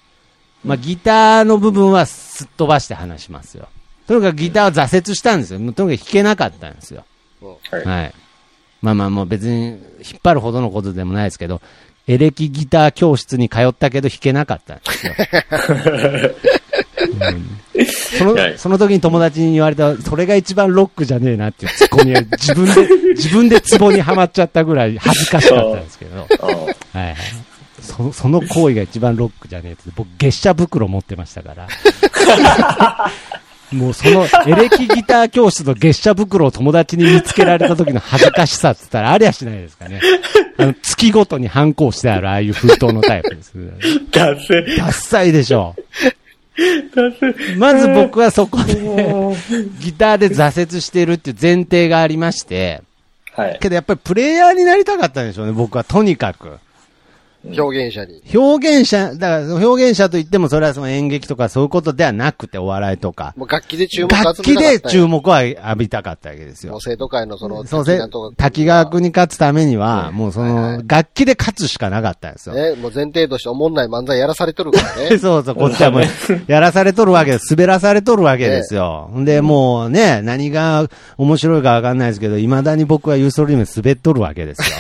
[0.65, 3.69] まあギターの部分はすっ飛ばして話しますよ。
[4.07, 5.59] とにかくギターは挫折したんですよ。
[5.59, 7.05] とにかく弾けなかったんですよ。
[7.71, 8.15] はいはい。
[8.83, 11.61] まあまあもう別に引っ張るほどのことでもないですけど、
[12.07, 15.15] エレキギター教室に通ったけど弾けなかったんですよ。
[17.21, 17.59] うん
[18.19, 26.27] そのはいその時に友達に言われた、それが一番ロックじゃねえなっていうツッコミは自分で、 自分でツボにはまっちゃったぐらい恥ずかしかったんですけど。
[26.27, 26.27] は
[26.95, 27.17] いはい。
[27.81, 29.83] そその行為が一番ロックじゃねえって。
[29.95, 31.69] 僕、月謝袋持ってましたから。
[33.73, 40.01] もうそのエレキギター教室の月謝袋を友達に見つけられた時の恥ずかしさって言ったらありゃしないですかね。
[40.57, 43.53] あの、月ごとに反抗してあるああいう封筒のタイプです。
[44.11, 45.77] ダッサいでしょ。
[47.57, 48.75] まず僕はそこで、
[49.81, 52.83] ギターで挫折してるっていう前提がありまして、
[53.33, 53.59] はい。
[53.61, 56.59] けどやっぱりプレイヤーになりたかったんでしょうね、僕はとにかく。
[57.45, 58.23] 表現者に。
[58.35, 63.33] 表現者、だから表現者といってもそれはその演劇とかそういうことではなくてお笑いとか。
[63.37, 66.73] もう楽器で注目を楽器で注目を浴びたかったわけですよ。
[66.73, 68.01] もう生徒会のその、そうせ
[68.37, 72.55] 滝川君に勝つためには、もうその、楽器で勝つしかなかったんですよ。
[72.55, 75.19] ね、もう前提としておもんない漫才やらされてるからね。
[75.19, 76.03] そうそう、こっちはもう、
[76.49, 77.55] やらされとるわけです。
[77.55, 79.11] 滑らされとるわけですよ。
[79.15, 84.77] んで、もうね、何が面白いかわかんないですけど、未だに僕はユーストリームで滑っとるわけですよ。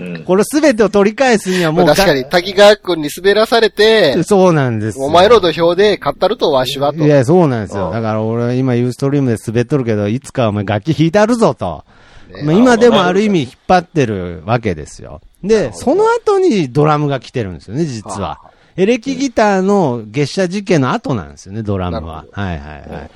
[0.00, 0.24] うん。
[0.24, 5.04] これ全てを取り返すにはもう、確かに、滝川君に滑らされて、そうなんですよ。
[5.04, 6.98] お前の土俵で勝ったるとわしはと。
[7.04, 7.86] いや、そうなんですよ。
[7.86, 11.84] うんだから俺は今ユーストリームで滑っとるけど、いつかお前楽器弾いたるぞと。
[12.28, 15.20] ねまあ、今でもある意味引っ張ってるわけですよ。
[15.42, 18.40] で、その後にドラムが来てるんですよね、実はは。
[18.76, 22.40] エレキギターの月謝事件の後なんですよね、ドラムはほ。
[22.42, 23.10] はいはいはい。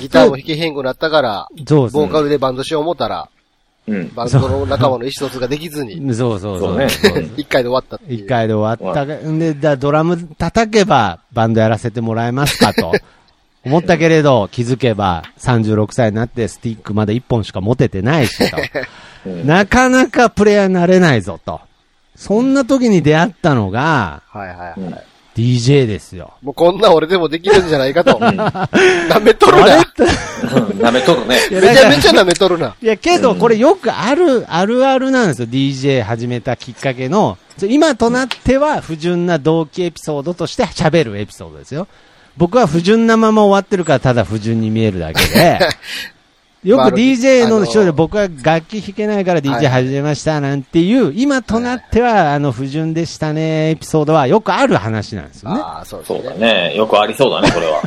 [0.00, 2.02] ギターも弾けへんくなったから、そうですね。
[2.02, 3.28] ボーカルでバンドしよう思ったら、
[3.86, 4.12] うん。
[4.14, 6.90] バンドの仲間の意思疎通ができずに、そうそうそう。
[6.90, 8.00] そうね回で終わったっ。
[8.08, 9.16] 一回で終わったが。
[9.16, 12.92] んで、だドラム叩けばバンドやらせてもらえますかと。
[13.64, 18.56] 思ったけれど、気づけば36歳になってスティックまだ1本しか持ててないしと。
[19.26, 21.60] うんなかなかプレイヤーになれないぞと。
[22.14, 25.04] そんな時に出会ったのが、はいはいはい。
[25.36, 26.32] うん DJ ですよ。
[26.42, 28.12] もうこんな俺でもできるんじゃないかと。
[28.12, 29.82] 舐めとるな。
[29.82, 31.36] 舐めとるね。
[31.50, 32.74] い やめちゃめちゃ舐めとるな。
[32.80, 35.48] いや、けど、これよくある、あるあるなんですよ。
[35.48, 41.86] DJ 始めたきっかけの、今となっては不純な動機エピソードとして喋るエピソードですよ。
[42.36, 45.58] 僕は不純なまま終わってるからただ不純に見えるだけで、
[46.66, 55.60] よくまあ DJ の人で僕は楽器弾けないから DJ 始めましたなんていう、今となってはあの不純でしたねエピソードはよくある話なんですよね。
[55.60, 56.70] ああ、そうそうだね。
[56.70, 56.76] ね。
[56.76, 57.82] よくありそうだね、これは。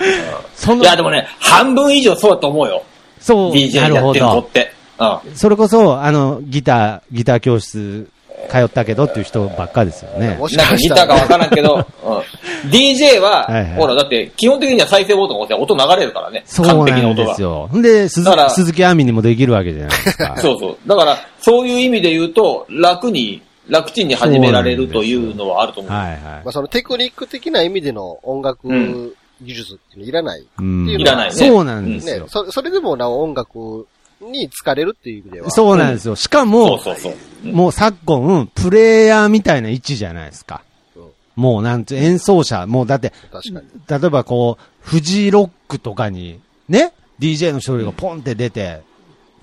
[0.56, 2.82] そのいや、でもね、半分以上そうだと思うよ。
[3.20, 4.48] そう、DJ なるほやってる子どっ。
[4.48, 4.72] て。
[4.98, 5.36] うん。
[5.36, 8.08] それこそ、あの、ギター、ギター教室
[8.50, 10.36] 通ったけどっていう人ばっかですよね。
[10.38, 16.42] もしなんかかしたかわからんけど、 うん、DJ は、はいはいほら、だって、基本的には再生ボタンを押せば音流れるからね。
[16.46, 17.42] そう完璧な音がなんです。
[17.42, 17.68] よ。
[17.74, 20.36] んで、鈴鈴木亜美にもできるわけじゃないですか。
[20.38, 20.76] そうそう。
[20.86, 25.92] だから、そういう意味で言うと、楽に、楽ちんに始められるというのはあると思う。
[25.92, 26.52] はいはいまあ、。
[26.52, 30.40] そのテクニック的な意味での音楽うん技術っていらない。
[30.40, 32.26] いらないねそうなんですねよ。。
[32.28, 33.86] そそれでもなお音楽
[34.20, 35.50] に疲れるっていう意味では。
[35.50, 36.16] そうなんですよ。
[36.16, 37.12] しかそうも、そうそう。
[37.44, 40.62] うんもう昨今、プレイヤーみたいな位置じゃないですか
[40.96, 41.02] うん。
[41.36, 44.00] もうなんて、演奏者、もうだって、確かに。
[44.00, 48.82] 例えばこう、フジロックとかに、ね、DJ の一人がポンって出て、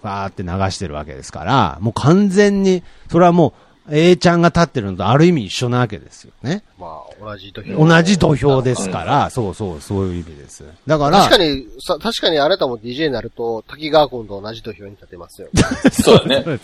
[0.01, 3.53] バーって流してるわけですから、もう完全に、それはもう、
[3.91, 6.63] A ちゃんが立ってるのとある意味一緒なわけですよね。
[6.79, 7.85] まあ、同じ土俵。
[7.87, 10.63] 同じ土俵ですから、そうそう、そういう意味です。
[10.87, 15.49] だから、確かに、さ、確かにあなたも DJ になると、滝川君と同じ土俵に立てますよ。
[15.91, 16.59] そうだね。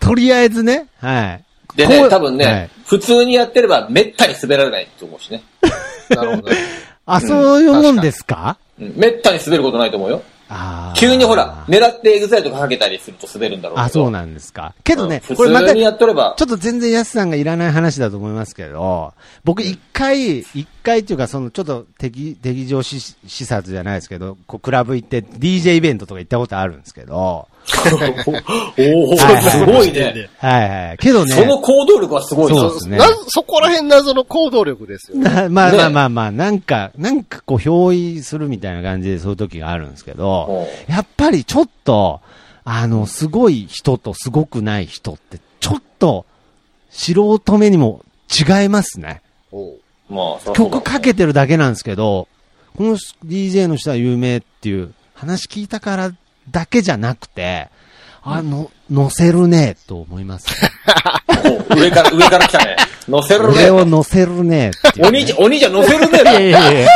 [0.00, 1.44] とりあえずね、はい。
[1.76, 5.42] でね、多分ね、はい普通にやってればめったに滑られないと思うしね。
[6.08, 6.48] なるほど。
[7.06, 8.56] あ、そういうもんですか？
[8.80, 10.22] うんめったに滑ることないと思うよ。
[10.96, 13.84] 急にほら、狙ってエグザイルとかかけたりすると滑るんだろうけど。
[13.84, 14.74] あ、そうなんですか。
[14.82, 27.46] けどねうん、これまた、普通にやっとればちょ、っと全然ヤスさんがいらない話だと思いますけど、僕一回、一回っていうか、そのちょっと敵、敵情視視察じゃないですけど、こうクラブ行って DJ イベントとか行ったことあるんですけど、
[28.78, 30.28] おおはいすごいね。
[30.38, 30.98] はいはい。
[30.98, 35.18] けどね、その行動力はすごいそうですねな、そこら辺謎の行動力ですよ。
[35.18, 42.20] なまあねまあまあまあ、なんか、なんかこう、憑依するみたいな感じでそういう時があるんですけど、やっぱりちょっと、
[42.64, 46.26] あの、すごい人とすごくない人って、ちょっと、
[46.90, 49.22] 素人目にも違いますね。
[50.08, 52.28] まあ、曲かけてるだけなんですけど、
[52.76, 56.12] この DJ の人は有名っていう話聞いたから
[56.50, 57.68] だけじゃなくて、
[58.22, 60.48] あの、乗せるね、と思います。
[61.70, 62.76] お 上から、上から来たね。
[63.08, 63.90] 乗せる俺をね。
[63.90, 66.20] 乗せるね、っていうねお兄ちゃん、お兄ちゃん乗せるね。
[66.20, 66.88] いやいやいや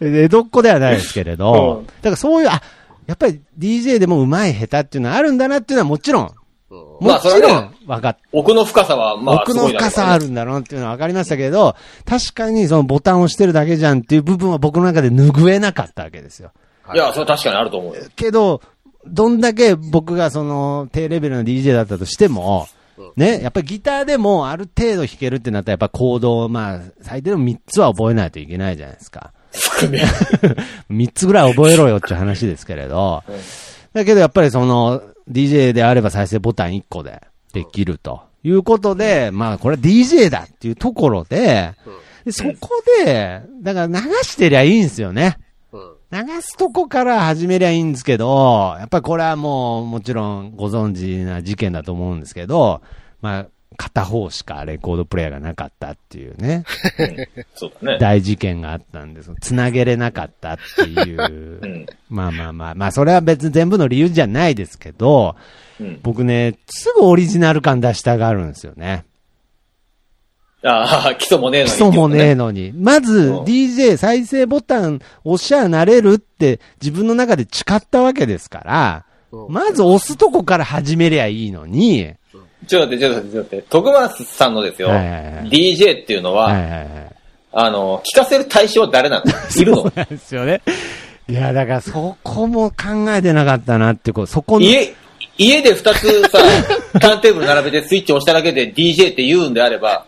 [0.00, 2.62] 江戸っ子ではないですけれど、うんだからそういう、あ、
[3.06, 6.30] やっぱり DJ でも上手い下手っていうのはあるんだなっていうのはもちろん、
[6.68, 10.24] もちろん分かっ奥の深さは、まあ、奥の深さある。
[10.24, 16.50] るんだろうっていうのは分かりましたけど、確かにそのボタンを押してるだけじゃんっていう部分は僕の中で拭えなかったわけですよ。
[16.94, 18.02] いや、それは確かにあると思うよ。
[18.14, 18.60] けど、
[19.06, 22.68] どんだけ僕がその低レベルの DJ だったとしても、
[23.16, 29.32] ね、やっぱりギターでもある程度弾けるってなったらやっぱコードをまあ最低でも3つは覚えないといけないじゃないですか。
[29.52, 30.04] そうね。
[30.88, 33.22] 三つぐらい覚えろよっていう話ですけれど、
[33.92, 37.22] だけどやっぱりその、DJ であれば再生ボタン1個で
[37.52, 41.74] できるということで、まあこれは DJ だっていうところで、
[42.24, 45.38] でそこで、だから流してりゃいいんですよね。
[46.10, 46.26] うん。
[46.26, 52.82] 流すとこから始めりゃいいんですけど、やっぱりこれはもうもちろんご存知な事件だと思うんですけど、
[53.20, 56.64] まあ、片方しかレコードプレイヤーがなかったっていうね、
[57.54, 57.98] そうだね。
[57.98, 59.32] 大事件があったんです。
[59.40, 61.66] 繋げれなかったっていうう。
[61.66, 61.86] ん。
[62.08, 65.36] まあまあまあ、まあそれは別に全部の理由じゃないですけど、
[65.78, 66.00] うん。
[66.02, 69.04] 僕ね、すぐオリジナル感出したがるんですよね。
[70.62, 71.70] ああ、基礎もねえのに。
[71.70, 72.72] 基礎もねえのに。
[72.74, 82.14] まずうん DJ 再生ボタン押しゃなれるって自分の中で誓ったわけですから、うんまず押すとこから始めりゃいいのに、
[82.66, 83.66] ちょっと待って、ちょっと待って、ちょっと待って。
[83.68, 84.88] 徳松さんのですよ。
[84.88, 87.16] はいはいはい DJ っていうのは、はいはいはい。
[87.52, 89.24] あの、聞かせる対象は誰なの
[89.60, 90.62] いるのなんですよね。
[91.28, 94.94] いや、だからそこも考えてなかったなって、こう、そこの、家、
[95.38, 96.38] 家で二つさ、
[97.00, 100.05] ターンテーブル並べてスイッチ押しただけで DJ って言うんであれば、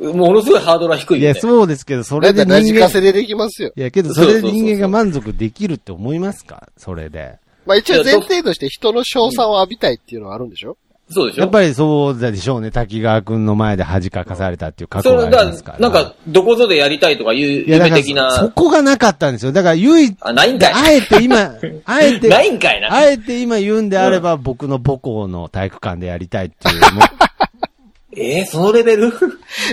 [0.00, 1.34] ものすごいハードルは低いいや。
[1.34, 3.72] そうですけど、それで人間、ラジカセでできますよ。
[3.76, 6.68] いや、けどそれで人間が満足できるって思いますか？
[6.76, 7.36] それで。
[7.66, 10.76] まあ一応前提として人の賞賛を浴びたいっていうのはあるんでしょ？
[11.12, 12.70] そうでしょやっぱりそうでしょうね。
[12.70, 15.78] 滝川くんの前で恥かかされたっていう過そ去がありますから。
[15.80, 18.30] なんか、どこぞでやりたいとかいう夢的な。
[18.30, 19.50] そこがなかったんですよ。
[19.50, 20.72] だから唯一、あ、ないんかい。
[20.72, 21.36] あえて今、
[21.84, 22.92] あえて、ないんかいな。
[22.94, 26.80] あえて今言うんであれば、僕の母校の体育館でやりたいっていう。
[28.10, 29.12] もうえー、そのレベル？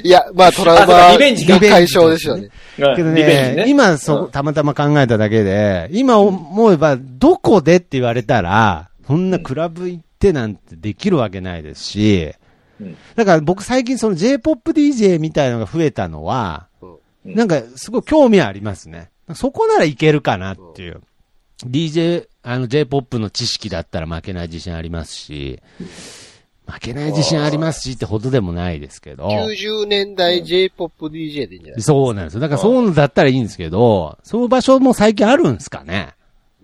[0.04, 2.50] いや、まあトラウマリベンジか解消ですよね。
[2.76, 3.22] けどね
[3.56, 3.66] ジね。
[3.68, 12.34] 今そ、たまたま考えただけで、今思えば、どこでって言われたら、そんなクラブ行ってなんてできるわけないですし、
[12.80, 19.10] うんだから僕最近その J-POP DJ みたいなのが増えたのは、うんなんかすごい興味ありますね。
[19.34, 21.02] そこならいけるかなっていう。
[21.66, 25.60] DJ、あの J-POP の知識だったら負けない自信ありますし、
[26.68, 29.28] 負けない自信ありますしってほどでもないですけど。
[29.30, 31.82] 90年代 J-POP DJ でいいんじゃない？
[31.82, 32.40] そうなんですよ。
[32.42, 36.14] だからそういうのだったらいいんですけど、そういう場所も最近あるんですかね。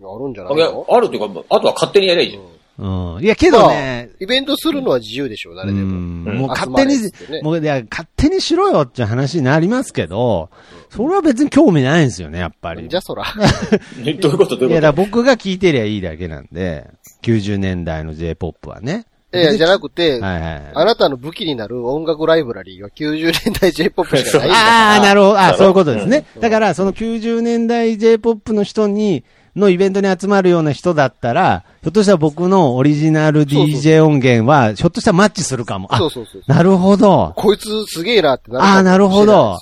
[0.00, 0.86] あるんじゃないいやの？
[0.90, 2.44] あるっていうか、あとは勝手にやればいいじゃん。
[2.76, 3.22] うん。
[3.24, 5.92] いや、けどね、イベントするのは自由でしょう、誰でうも。
[5.92, 7.10] ん、うんもう勝手にね、
[7.42, 10.50] もういや、勝手にしろよって話になりますけど、
[10.90, 12.88] それは別に興味ないんですよね、やっぱり。
[12.88, 13.24] じゃあそら。
[14.04, 14.56] えどういうこと？
[14.56, 16.88] どういや、いうこだから僕が聞いてりゃいいだけなんで、
[17.22, 19.06] 90年代の J-POP はね。
[19.40, 20.62] いや、じゃなくて、はいはいはい。
[20.74, 24.94] あなたの武器になる音楽ライブラリーは90年代 J-POP しかないんだから。
[24.94, 25.38] ああ、なるほど。
[25.38, 26.24] あそういうことですね。
[26.40, 29.24] だから、その90年代 J-POP の人に、
[29.56, 35.92] のイベントに集まるような人だったら、ひょっとしたら僕のオリジナル DJ 音源は、ひょっとしたらマッチするかも。
[35.94, 36.42] あそう、そうそう。
[36.46, 37.32] なるほど。
[37.36, 39.60] こいつすげえなってなるあーなるほど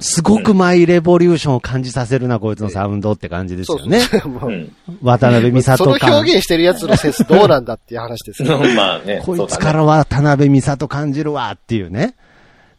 [0.00, 3.78] すごくマイレボリューションを感じさせるな、こいつのサウンドって感じですよ。
[3.78, 4.00] よね。
[4.00, 4.70] そう。
[5.02, 6.14] 渡辺美その里感。
[6.18, 8.58] 表現してるやつのセンスどうなんだっていう話ですよ。
[8.76, 9.22] まあね。
[9.24, 12.14] こいつから渡辺美里感じるわっていうね。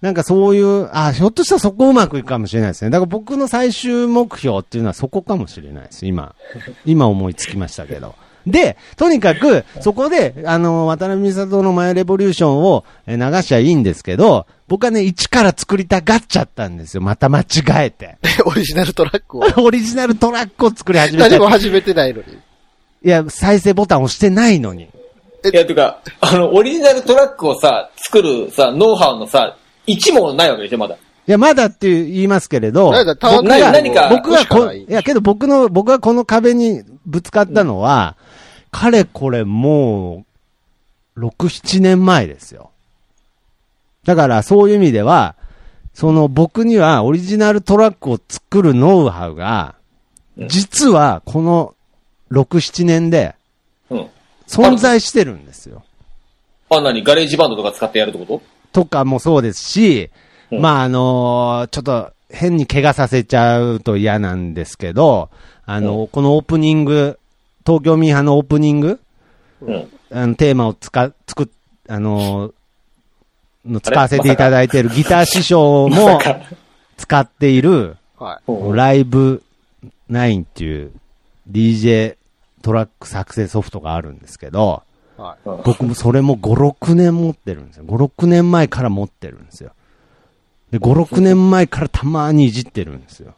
[0.01, 2.91] なんかそういう、あ、ひょっとしたらそこうまくいくかもしれないですね。
[2.91, 6.05] だから僕の最終目標っていうのはそこかもしれないです。
[6.05, 6.35] 今。
[6.85, 8.13] 今思いつきましたけど。
[8.47, 17.01] で、とにかく、そこで、あの、渡辺美里のマイレボリューションをえー流しゃいいんですけど、僕はね、一から作りたがっちゃったんですよ。
[17.01, 17.45] また間違
[17.87, 18.17] えて。
[18.45, 19.43] オリジナルトラックを？
[19.65, 21.35] オリジナルトラックを作り始めちゃった。
[21.37, 22.25] 何も始めてないのに。
[23.03, 24.83] いや、再生ボタン押してないのに。
[24.83, 24.87] い
[25.51, 30.95] や、てか、あの、オリジナルトラックをさ、作るさ、ノウハウのさ、1もないわけでしょ、まだ。
[30.95, 30.97] い
[31.31, 38.17] や、まだって言いますけれど、なんだターン僕が、何か僕がこ、いいや、けど僕の、僕がこの壁にぶつかったのは、
[38.69, 40.25] かれこれも
[41.17, 42.69] う、6、7年前ですよ。
[44.05, 45.35] だから、そういう意味では、
[45.93, 49.75] その僕にはオリジナルトラックを作るノウハウが、
[50.47, 51.75] 実はこの
[52.31, 53.35] 6、7年で
[53.89, 54.07] うん。
[54.47, 55.83] 存在してるんですよ。
[56.69, 58.25] あ、なに、ガレージバンドとか使ってやるってこ
[58.71, 58.81] と？
[58.83, 60.09] とかもそうですし、
[60.51, 65.29] うんまあ、あのーちょっと変に怪我させちゃうと嫌なんですけど、
[65.65, 67.19] あのこのオープニング、
[67.65, 68.99] 東京ミーハーのオープニング、
[69.61, 69.91] うん。
[70.11, 71.47] あの、テーマをつか、作っ、
[71.87, 72.53] あのー
[73.65, 76.19] の使わせていただいているギター師匠も
[76.97, 77.97] 使っている、
[78.73, 79.43] ライブ
[80.09, 80.91] 9っていう
[81.49, 82.17] DJ
[82.61, 84.83] トラック作成ソフトがあるんですけど。
[85.65, 87.83] 僕もそれも5、6年持ってるんですよ。
[87.85, 89.71] 5、6年前から持ってるんですよ。
[90.71, 93.33] で、5、6年前からたまにいじってるんですよ。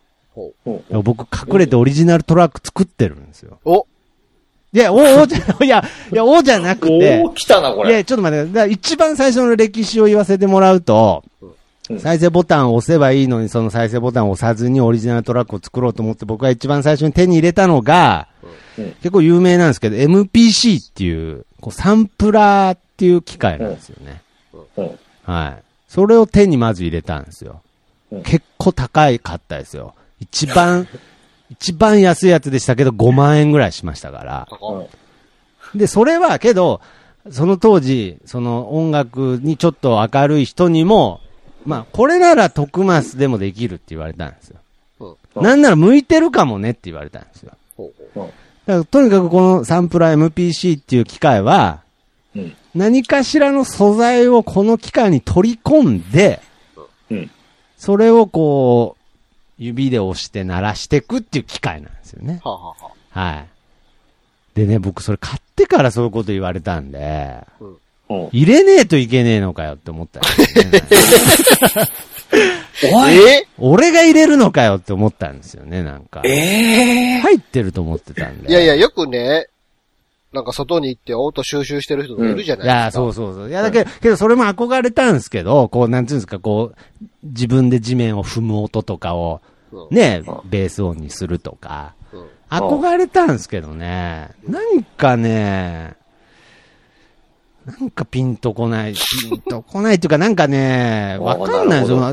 [1.03, 3.59] 僕隠れてオリジナルトラック作ってるんですよ。
[3.65, 3.71] う。
[3.71, 3.87] お
[4.73, 7.89] いや、お、おじゃ、 いや、いや、おじゃなくてお、ー、来たな、これ。
[7.91, 11.23] いや、ちょっと待って、だ一番最初の歴史を言わせてもらうと、
[11.99, 18.51] 再生ボタンを押せばいいのに、その再生ボタンを押さずにオリジナルトラックを作ろうと思って僕が一番最初に手に入れたのが、うん
[19.01, 24.21] 結構有名なんですけど、MPC っていう、こうサンプラーっていう機械なんですよね。
[24.77, 24.99] うん。
[25.23, 25.63] はい。
[25.87, 27.61] それを手にまず入れたんですよ
[28.11, 28.23] うん。
[28.23, 29.93] 結構高いかったですよ。
[30.21, 30.87] 一番、
[31.51, 34.47] 一番安いやつでしたけど5万円ぐらいしましたから。
[35.75, 36.81] で、それはけど、
[37.29, 41.19] その当時、その音楽にちょっと明るい人にも、
[41.65, 44.59] まあ、これなら徳マスでもできるって言われたんですよ。
[44.99, 47.53] うんなんなら向いてるかもねって言われたんですよ。
[48.17, 48.31] だか
[48.65, 51.83] らとにかくこのサンプラー MPC っていう機械は、
[52.35, 52.55] うん。
[52.75, 56.41] 何かしらの素材をこの機械に取り込んで、
[57.09, 57.31] うん。
[57.77, 59.00] それをこう、
[59.61, 62.41] 指で押して鳴らしていくっていう機械なんですよね。
[62.43, 62.75] はあ、は
[63.13, 63.47] あはい。
[64.55, 68.29] でね、僕それ買ってからそういうこと言われたんで、うん。
[68.31, 70.81] 入れねえといけねえのかよって思ったんですよね。
[72.91, 76.23] お いえ俺が入れるのかよって思ったんですよね、なんか。
[76.25, 78.49] ええ入ってると思ってたんで。
[78.49, 79.45] いやいや、よくね、
[80.33, 83.01] なんか外に行って音収集してる人とかいるじゃないいや、ですか。
[83.03, 83.49] そうそうそう。
[83.49, 89.50] いや、だけど、けどそれも憧れたんですけど、こう、なんていうんですか、こう、自分で地面を踏む音とかを、うん
[89.91, 95.95] ね、ベース音にするとか、うん憧れたんですけどね、何かね、
[97.65, 102.05] なんかピンとこない、ピンとこないっていうか、なんかね、 わかんないですよ。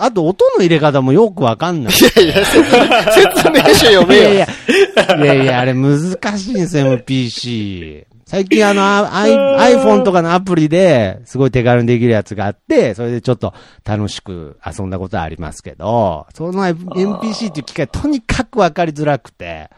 [0.00, 1.92] あと、音の入れ方もよくわかんない。
[1.92, 2.46] いやいや、
[3.12, 4.22] 説明書読めよ。
[4.22, 5.98] いやいや、いやいや、あれ難
[6.38, 8.06] しいんですよ、MPC。
[8.32, 13.52] 最近あの、iPhone とかのアプリで、すごい手軽にできるやつがあって、それでちょっと
[13.84, 19.68] 楽しく遊んだことはありますけど、その MPC っていう機械、とにかくわかりづらくて、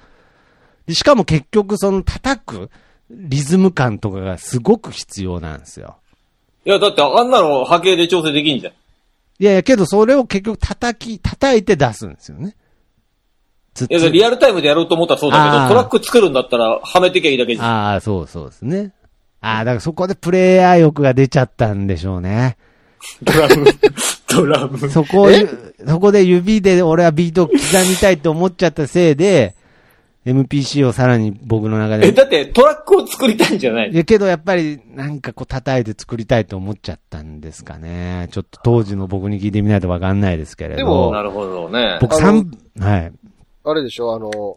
[0.86, 2.70] でしかも結局その叩く
[3.10, 5.96] リズム感とかがすごく必要なんですよ。
[6.64, 8.72] いや、だってあんなの波形で調整できんじゃん。
[8.72, 12.54] いやいや、けどそれを結局叩き、叩いて出すんですよね。
[13.74, 17.66] ついや、リアルタイムでやろうと思ったらそうだけど、トラック作るんだったら、はめてきゃいいだけじゃん。
[17.68, 18.92] ああ、そうそうですね。
[19.40, 22.56] ああ、だからそこでプレイヤー欲が出ちゃったんでしょうね。
[23.22, 23.64] ドラム、
[24.28, 24.88] ドラム。
[24.88, 25.28] そこを、
[25.86, 27.58] そこで指で俺はビートを刻
[27.88, 29.54] みたいと思っちゃったせいで、
[30.24, 32.12] MPC をさらに僕の中え、で。
[32.12, 33.90] だってトラックを作りたいんじゃない？
[33.90, 38.28] いやけどやっぱりなんかこう叩いて作りたいと思っちゃったんですかね。
[38.30, 40.76] ちょっと当時の僕に聞いてみないとわかんないですけれど。
[40.76, 41.98] でもなるほどね。
[42.00, 43.12] 僕あの三はい。
[43.64, 44.14] あれでしょ？
[44.14, 44.56] あの、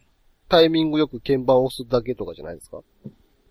[0.49, 2.77] タイミングよく鍵盤を押すだけとかじゃないですか？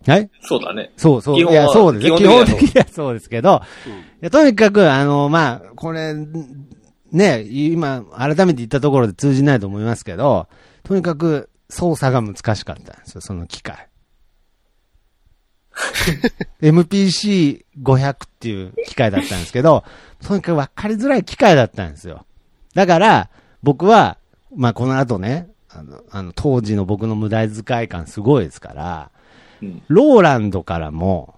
[0.06, 0.30] はい？
[0.42, 0.92] そうだね。
[0.96, 1.36] そうそう。
[1.36, 2.16] い基本はや、そうですね。
[2.16, 3.60] 基基本的にはそうですけど、
[4.22, 6.14] いやとにかく、あの、まあ、これ、
[7.12, 10.48] ね、今、改めて言ったところで通じないと思いますけど、
[10.84, 13.88] とにかく操作が難しかったんですよ、その機械。
[16.62, 19.84] MPC500 っていう機械だったんですけど、
[20.24, 22.24] とにかく分かりづらい機械だったんですよ。
[22.74, 23.30] だから、
[23.62, 24.18] 僕は、
[24.56, 29.10] まあ、この後ね、あの、あの当時の僕の無駄遣い感すごいですから、
[29.62, 31.34] うんローランドからも、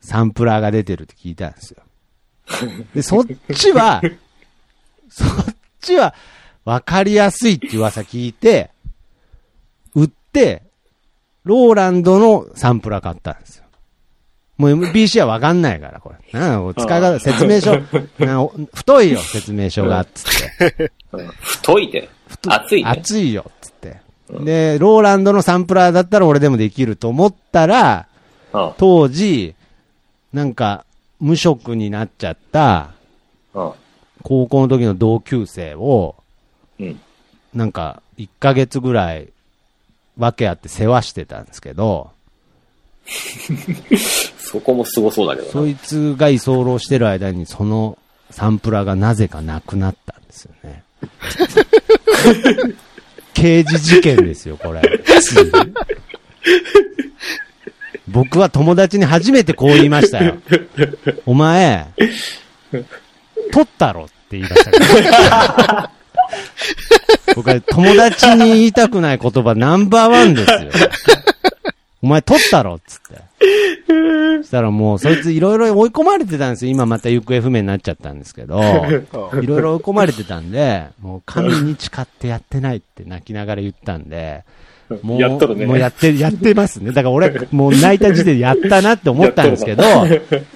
[0.00, 1.82] サンプラーが出てるって聞いたんですよ。
[2.94, 3.24] で、そっ
[3.54, 4.02] ちは、
[5.08, 5.28] そっ
[5.80, 6.14] ちは、
[6.64, 8.70] わかりやすいって噂聞いて、
[9.94, 10.62] 売って、
[11.44, 13.64] ローランドのサンプラー買ったんですよ。
[14.56, 16.38] もう MBC はわかんないから、これ。
[16.38, 17.80] なんか使い方、説明書、
[18.72, 20.92] 太いよ、説明書が、つって。
[21.40, 22.08] 太いて。
[22.48, 22.90] 熱いね。
[22.90, 24.00] 熱いよ、つって。
[24.30, 28.06] で、ローランドのサンプラーだったら俺でもできると思ったら、
[28.52, 28.72] うん。
[28.76, 29.54] 当時、
[30.32, 30.84] なんか、
[31.20, 32.90] 無職になっちゃった、
[33.54, 33.72] うん。
[34.22, 36.16] 高校の時の同級生を、
[36.78, 37.00] うん。
[37.52, 39.28] なんか、1ヶ月ぐらい、
[40.16, 42.10] 分け合って世話してたんですけど、
[44.38, 45.52] そこもすごそうだけどな。
[45.52, 47.98] そいつが居候してる間に、その
[48.30, 50.83] サンプラーがなぜかなくなったんですよね。
[53.34, 54.80] 刑事事件ですよ、これ。
[58.08, 60.36] 僕は友達に初めてこう言いましたよ。
[61.26, 61.86] お前、
[63.52, 65.90] 取ったろって言いましたから。
[67.34, 70.58] 僕は友達に言いたくない言葉ナンバーワンですよ。
[72.02, 73.22] お前取ったろっつって。
[74.42, 76.72] そしたらもう、そいついろいろ追い込まれてたんですよ。
[76.72, 78.60] 今また行方不明になっちゃったんですけど、
[79.40, 84.44] いろいろ追い込まれてたんで、もう神に誓ってやってないって泣きながら言ったんで、
[85.02, 86.92] もう、やっとるねもうやって、やってますね。
[86.92, 89.84] だから俺、 もう泣いた時点でやったなって思ったんですけど、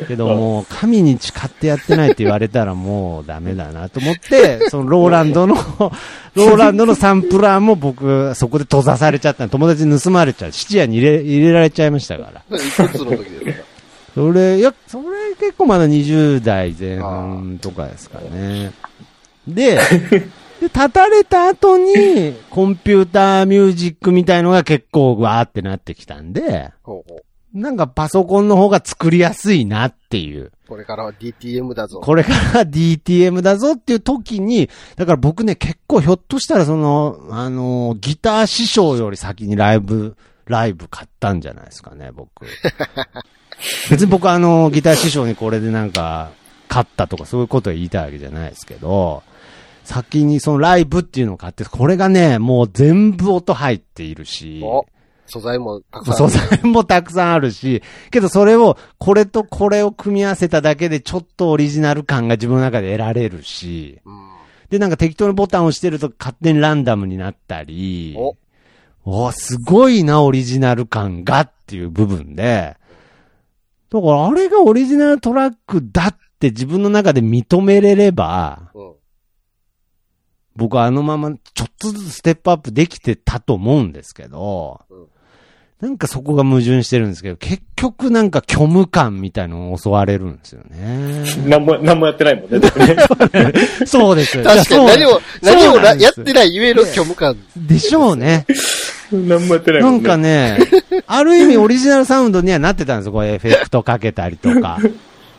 [0.07, 5.55] けどもう、神に誓ってやってないって言われたらもうダメだなと思って、そのローランドの、
[6.35, 9.49] ローランドのサンプラーも僕、そこで閉ざされちゃった。
[9.49, 10.53] 友達に盗まれちゃう。
[10.53, 12.57] 質屋に入れ、入れられちゃいましたから。
[12.57, 13.65] いくつの時ですか
[14.15, 15.05] それ、いや、それ
[15.39, 18.73] 結構まだ20代前半とかですかね。
[19.47, 19.79] で、
[20.61, 27.23] で、立たれた後に、コンピューターミュージックみたいのが結構わーってなってきたんで、ほうほう。
[27.55, 30.53] なんかパソコンの方が作りやすいなっていう。
[30.69, 32.01] これからは DTM だぞ。
[32.01, 42.47] これから DTM だぞっていう時に、だから僕ね、結構ひょっとしたらその、あの、ギター師匠より先にライブ、ライブ買ったんじゃないですかね、僕。
[43.91, 46.31] 別に僕あの、ギター師匠にこれでなんか、
[46.69, 49.23] 買ったとかそういうことを言いたいわけじゃないですけど、
[49.89, 54.85] 先にそのライブっていうのを買って、これがね、もう全部音入っているし、お
[55.25, 56.59] 素材もたくさんあ素る。
[56.61, 64.29] 材もたくさんあるし、けどそれを、これとこれを組み合わせただけでちょっとオリジナル感が自分の中で得られるし、うん。
[64.69, 68.37] で、なんか適当にボタンを押してると勝手にランダムになったり、お
[69.07, 72.77] おすごいな、オリジナル感がっていう部分で、
[73.91, 78.98] だからあれがオリジナルトラックだって自分の中で認めれれば、うん。
[80.59, 85.07] 僕はあのままちょっとずつステップアップできてたと思うんですけど、うん
[85.81, 91.25] なんかそこが矛盾してるんですけど、結局なんか虚無感みたいのを襲われるんですよね。
[91.47, 92.59] なんも、なんもやってないもんね。
[93.87, 94.43] そうです。
[94.43, 96.35] 確かに何も、何もらやってる。
[96.35, 97.37] ないゆえの虚無感。
[97.57, 98.45] でしょうね。
[99.13, 100.09] なんもやってないなんもんね。
[100.09, 100.59] かね、
[101.07, 103.13] ある意味オリジナルサウンドにはなってたんですよ。
[103.13, 104.81] これエフェクトかけたりとか。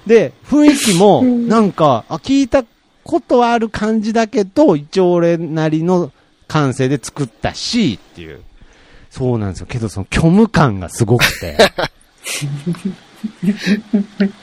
[0.07, 2.63] で、雰囲気も、なんか、あ、聞いた
[3.10, 6.12] ことはある感じだけど、一応俺なりの
[6.47, 8.41] 感性で作ったし、っていう。
[9.10, 9.66] そうなんですよ。
[9.68, 11.57] けどその虚無感がすごくて。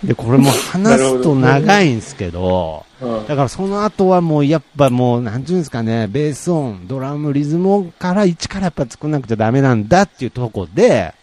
[0.03, 11.15] で、これも話すと長いんですけど、うんだからその後はもうやっぱもう、なんていうんですかね、ベース音、ドラム、リズムから一からやっぱ作んなくちゃダメなんだっていうとこで、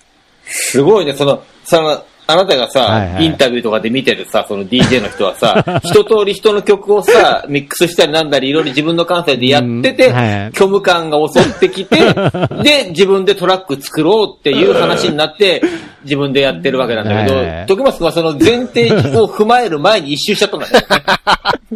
[0.46, 3.26] すごいね、その、その、あなたがさ、はいはい。
[3.26, 10.52] インタビューとかで見てるさ、その DJ の人はさ、 一通り人の曲をさ、ミックスしたりなんだり、いろいろ自分の感性でやってて、うんはい。
[10.54, 11.98] 虚無感が襲ってきて、
[12.64, 15.62] で、自分でトラック作ろうっていう話になって、
[16.04, 20.86] 自分でやってるわけなんだけど、はい徳松君はその前提を踏まえる前に一周しちゃったんだね。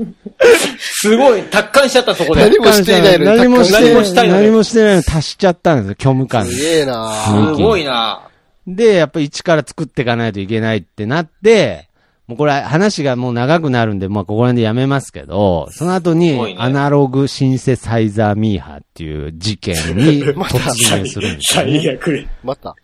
[0.78, 2.42] すごい、達観しちゃった、そこで。
[2.42, 6.46] 何もしていないのに何もして何もしたい何もしてないのに足しちゃったんですよ、虚無感。
[6.46, 7.14] にすげえな。
[7.26, 7.32] す
[7.62, 8.22] ごいな
[8.68, 11.88] で、やっぱ一から作っていかないといけないってなって、
[12.28, 21.80] もうこれ話がもう長くなるんで、まあここら辺でやめますけど、その後にアナログシンセサイザーミーハーっていう事件に 突入するんですよ、ね。
[21.80, 22.28] 最悪。
[22.44, 22.76] また。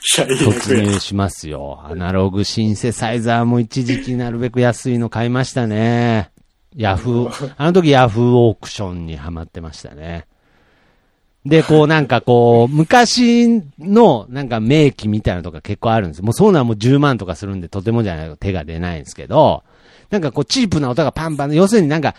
[0.00, 1.80] 最突入しますよ。
[1.82, 6.30] アナログシンセサイザーも一時期なるべく安いの買いましたね。
[6.76, 10.26] ヤフー、 あの時ヤフーオークションにハマってましたね。
[11.44, 16.22] で、こうなんかこう、昔のなんか名機みたいなのとか結構あるんです。
[16.22, 19.64] もうそういうのはもう10万とかするんでとてもじゃないと手が出ないんですけど、
[20.10, 22.14] なんかこうチープな音がパンパンで、要するになんか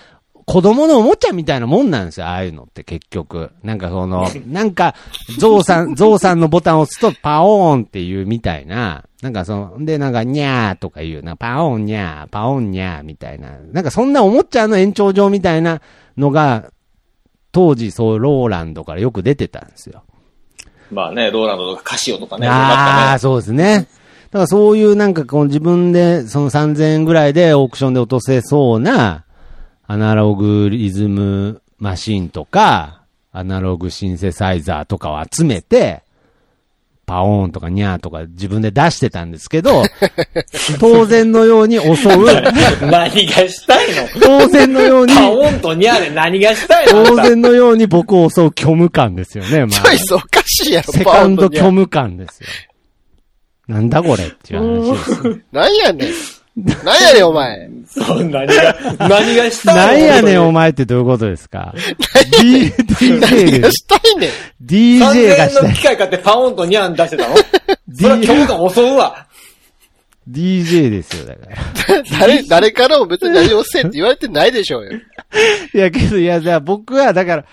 [0.45, 3.51] 子供のおもちゃみたいなもんなんですよ、ああいうのって結局。
[3.63, 4.95] なんかその、なんか、
[5.39, 15.81] ゾウさん、 ゾウさんのボタンを押すとパオーンっていうみたいな、なんかその、でなんかニャーとかいう、なパオンニャー、パオンニャーみたいな、なんかそんなおもちゃの延長上みたいな
[16.17, 16.71] のが、
[17.53, 20.03] 当時そうローランドからよく出てたんですよ。
[20.91, 23.87] まあね、ローランドとかカシオとかね、ああ、そうですね。
[24.31, 29.25] だからそういうなんかこう自分でその3000円ぐらいでオークションで落とせそうな
[29.85, 36.03] アナログリズムマシンとか、アナログシンセサイザーとかを集めて、
[37.13, 39.83] パオーンとかニャーとか自分で出してたんですけど、
[40.81, 42.25] 当然のように襲う、
[42.89, 44.07] 何がしたいの？
[44.19, 47.05] 当然のように、パオンとニャーで何がしたいの？
[47.05, 49.99] 当然のように僕を襲う虚無感ですよね、まあチョイ。
[49.99, 52.47] スおかしいやろ、セカンド虚無感ですよ。
[53.67, 55.37] なんだこれっていう話ですよ。
[55.53, 56.13] なんやねん。
[56.83, 57.69] なんやねん、お前。
[57.87, 60.53] そう、何が、何がしたないん やねん、お前。
[60.53, 61.73] 前ってどういうことですか
[62.41, 64.29] ?D、DJ が何が、したいねん。
[64.63, 65.63] DJ が3000円したい。
[65.63, 67.35] の機械買ってパオンとニャン出してたの？
[67.35, 67.43] そ
[68.03, 69.25] れは虚無感襲うわ。
[70.29, 72.03] DJ ですよ、だから。
[72.19, 74.91] 誰、誰からも別に何をせえって言われてないでしょうよ。
[75.73, 77.45] いや、けど、いや、じゃあ僕は、だから、い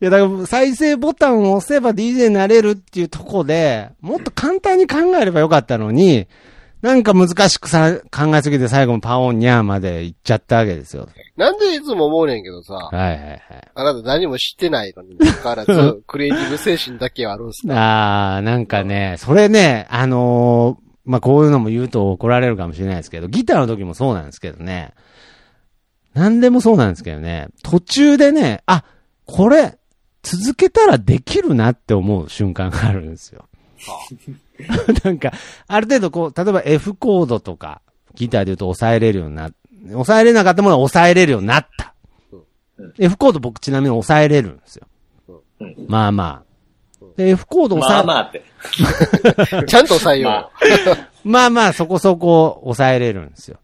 [0.00, 6.26] や、だから、再生ボタンを押せば DJ になれるっていうとこで、もっと簡単に考えればよかったのに、
[6.84, 11.08] なんか難しくさ、考えすぎて最後のパオンニャーまで行っちゃったわけですよ。
[11.34, 13.40] なんでいつも思うねんけどさ、はいはいはい。
[13.74, 18.36] あなた何も知ってないのに、だからず、クリエイティブ精神だけはあるんすか？
[18.36, 24.92] あー、なんかね、それね、あのーまあ、こういうのも言うと怒られるかもしれないですけど、ギターの時もそうなんですけどね、
[26.12, 28.84] 何でもそうなんですけどね、途中でね、あ、
[29.24, 29.78] これ、
[30.22, 33.46] 続けたらできるなって思う瞬間があるんですよ。
[35.04, 35.32] なんか、
[35.66, 37.82] ある程度こう、例えば F コードとか、
[38.14, 39.50] ギターで言うと抑えれるようにな、
[39.90, 41.94] 抑えれなかったものは抑えれるようになった。
[42.98, 44.86] F コード僕ちなみに抑えれるんですよ。
[45.60, 46.54] うんまあまあ。
[47.16, 48.44] で、F コード抑え、まあまあって。
[49.66, 50.96] ちゃんと抑えようよ。
[51.24, 53.58] まあまあ、そこそこ抑えれるんですよ。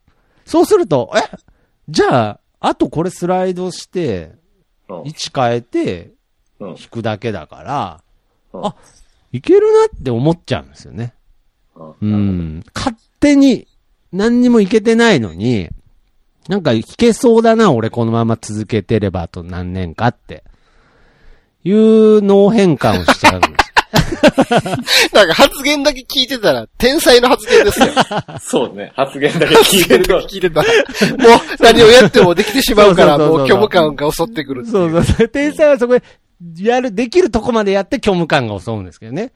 [0.44, 1.36] そうすると、え？
[1.88, 4.32] じゃあ、あとこれスライドして、
[4.88, 6.12] うん位置変えて、
[6.58, 8.02] うん弾くだけだから、
[8.52, 8.74] うんあ、
[9.32, 11.14] いけるなって思っちゃうんですよね。
[11.76, 12.64] うんうん。
[12.74, 13.66] 勝手に
[14.12, 15.68] 何にもいけてないのに、
[16.48, 20.44] なんか弾けそうだな、俺このまま続けてればあと何年かって。
[21.62, 23.70] いう脳変換をしちゃうんです。
[25.12, 27.88] なんか発言だけ聞いてたら、天才の発言ですよ。
[28.40, 28.92] そうね。
[28.94, 30.20] 発言だけ聞いてると。
[30.22, 30.68] 聞いてたら。
[30.68, 35.28] もう何をやってもできてしまうから、そうそうそうそうもう虚無感が襲ってくるそうそうそう。
[35.28, 36.02] 天才はそこで、
[36.58, 39.32] やる、できるとこまでやって虚無感が襲うんですけどね。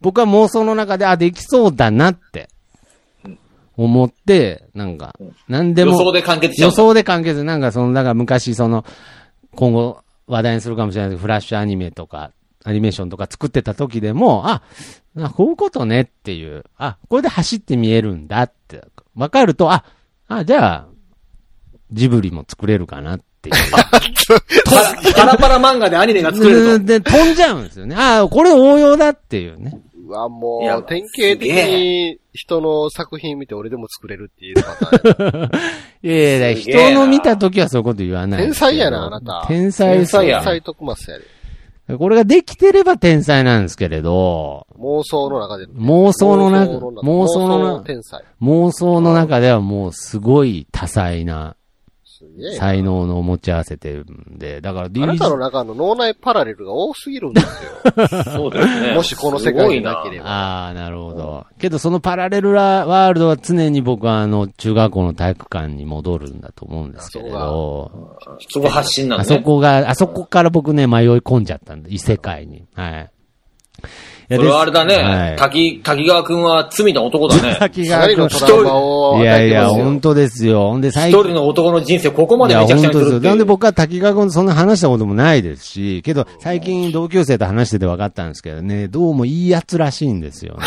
[0.00, 2.48] 僕は妄想の中で、あ、できそうだなって、
[3.76, 5.14] 思って、なんか、
[5.48, 5.92] なんでも。
[5.92, 7.44] 予想で完結しちゃう予想で完結。
[7.44, 8.84] なんかその、だから昔その、
[9.54, 12.32] 今後話題にするかもしれないけど、フラッシュアニメとか、
[12.64, 14.62] アニメーションとか作ってた時でも、あ、
[15.18, 18.84] あこういうことねっていう、あ、これで走って見えるんだって、
[19.14, 19.84] わかると、あ、
[20.28, 20.86] あ、じゃあ、
[21.92, 23.52] ジブリも作れるかなってい
[25.12, 25.14] う。
[25.14, 26.84] パラパラ漫画でアニメが作れると。
[26.84, 27.96] で、飛んじゃうんですよね。
[27.96, 29.80] ああ、これ応用だっていうね。
[30.06, 35.50] うわ、もいやう、典型的に人の作品見て俺でも作れるっていうパターンや。
[36.02, 36.08] い
[36.40, 38.42] やいや、すげえな人の見た時はそういうこと言わない。
[38.42, 39.44] 天才やな、あなた。
[39.46, 41.24] 天才ですよ天才や天才徳松やで。
[41.98, 45.66] これができてれば天才なんですけれど、妄想の中で。
[45.66, 48.22] 妄想の中妄想の妄想の天才。
[48.40, 51.56] 妄想の中ではもうすごい多彩な。
[52.58, 57.70] 才能の持ち合わせてるんで、だからあなたの中の脳内パラレルが多すぎるんですよ。
[58.32, 58.94] そうですね。
[58.94, 60.26] もしこの世界になければ。
[60.26, 61.46] ああ、なるほど。
[61.58, 68.16] けどそのパラレルラワールドは常に僕はあの中学校の体育館に戻るんだと思うんですけれど、
[68.48, 69.44] そこ発信なんあそだね。
[69.44, 72.64] こが、あそこから僕ね、迷い込んじゃったんで、異世界に。
[72.74, 73.10] はい。
[74.32, 75.38] いやそれはあれだですはねい。
[75.38, 77.56] 滝、滝川くんは罪な男だね。
[77.58, 79.84] 滝かなりのトラウマをいやいや、与えてますよ。
[79.84, 80.68] 本当ですよ。
[80.70, 83.08] ほんで一最人の男の人生ここまいや、でめちゃくちゃ本当ですよ。
[83.08, 83.30] にするっていう。
[83.30, 90.58] なんで僕は滝川君とそんな話したこともないですし、けど、最近同級生と話してて分かったんですけどね、どうもいい奴らしいんですよ。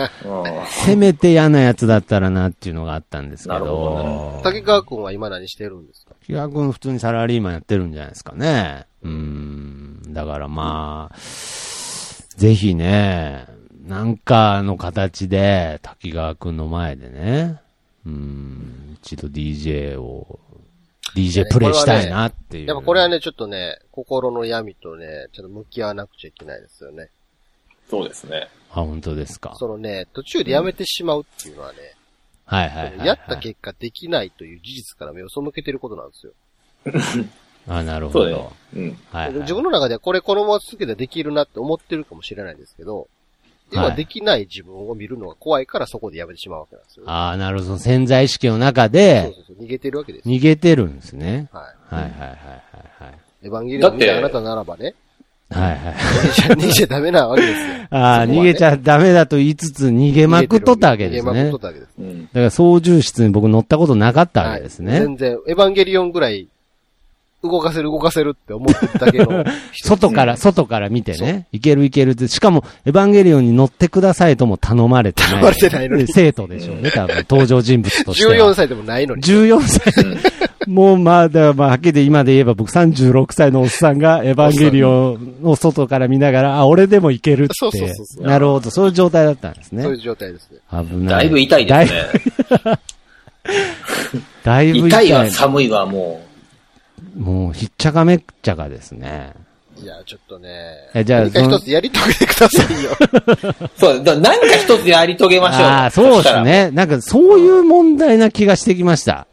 [0.68, 6.14] せめて嫌な奴だったらなっていうのがあったんですけなるほど、竹川くんは今何してるんですか？
[6.20, 8.86] 滝川君普通にサラリーマンやってるんじゃないですかね。
[9.02, 10.00] うーん。
[10.10, 11.16] だからまあ、
[12.40, 13.44] ぜひね、
[13.86, 17.60] なんかの形で、滝川君の前でね、
[18.06, 20.40] うーん、一度 DJ を、
[21.14, 22.66] DJ プレイしたいなっていう。
[22.66, 27.10] やっぱこれはね、ちょっとね、心の闇とね、ちょっと向き合わなくちゃいけないですよね。
[27.90, 28.48] そうですね。
[28.70, 29.54] あ、本当ですか。
[29.58, 31.78] そのね、途中でやめてしまうっていうのはね、
[32.46, 33.06] はいはいはい、はい。
[33.06, 36.32] やった結果できないという事実から目を背けてることなんですよ。
[37.68, 38.20] あ、なるほど。
[38.20, 38.52] そうだよ。
[38.74, 38.98] うん。
[39.10, 39.40] はい、はい。
[39.40, 43.08] 自分の中ではこれこのまま続けたらできるなって思ってるかもしれないですけど、
[43.72, 47.04] 要はできない自分を見るのが怖いからそこでやめてしまうわけなんですよ。
[47.06, 47.78] あなるほど。
[47.78, 50.28] 潜在意識の中そうでそうそう、逃げてるわけです。
[50.28, 51.48] 逃げてるんですね。
[51.52, 53.46] ははいはいはいはいい。
[53.46, 54.94] エヴァンゲリオン見だってたあなたならばね、
[55.50, 55.62] はい。
[55.62, 55.94] はいはい。
[55.94, 57.66] 逃げちゃ、ダメなわけですよ。
[57.90, 61.30] ああ、逃げちゃダメだと言いつつ逃げまくっとったわけですね。
[61.30, 61.92] 逃げまくっとだかったわけです。
[61.98, 62.28] うん。
[62.32, 64.92] ら操縦室に僕乗ったことなかったわけですね。
[64.92, 66.48] はい全然、エヴァンゲリオンぐらい、
[67.42, 69.88] 動かせる動かせるって思ってるだけの人。
[69.96, 71.46] 外から、外から見てね。
[71.52, 72.28] いけるいけるって。
[72.28, 75.30] しかも、エヴァンゲリオンに乗ってくださいとも頼まれてない。
[75.32, 77.16] 頼まれてないのに生徒でしょうね、多分。
[77.28, 78.34] 登場人物としては。
[78.52, 79.22] 14歳でもないのに。
[79.22, 80.40] 14歳。
[80.66, 87.54] もうまあ、だまあ、はっきり今で言えば僕36歳のおっさんがエヴァンゲリオンを外から見ながら、あ、俺でもいけるって。
[87.54, 89.98] そうそうそうそうなるほど、そういう状態だったんですねそういう。
[89.98, 90.58] 状態ですね。
[90.70, 91.06] 危ない。
[91.08, 92.78] だいぶ痛いですね。
[94.44, 95.30] だいぶ 痛いわ、痛い。
[95.30, 96.20] 寒いわ、も
[97.16, 99.34] もう、ひっちゃかめっちゃかですね。
[99.82, 100.48] いや、ちょっとね。
[100.94, 102.90] えじゃあ何か一つやり遂げてくださいよ。
[102.90, 103.70] う。
[103.80, 105.66] そう、だから何か一つやり遂げましょうよ。
[105.68, 106.28] ああ、そうで。
[106.28, 106.70] すね。
[106.72, 109.26] なんか、そういう問題な気がしてきました。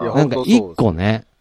[0.00, 1.24] いやなんか、一個ね。
[1.24, 1.36] うん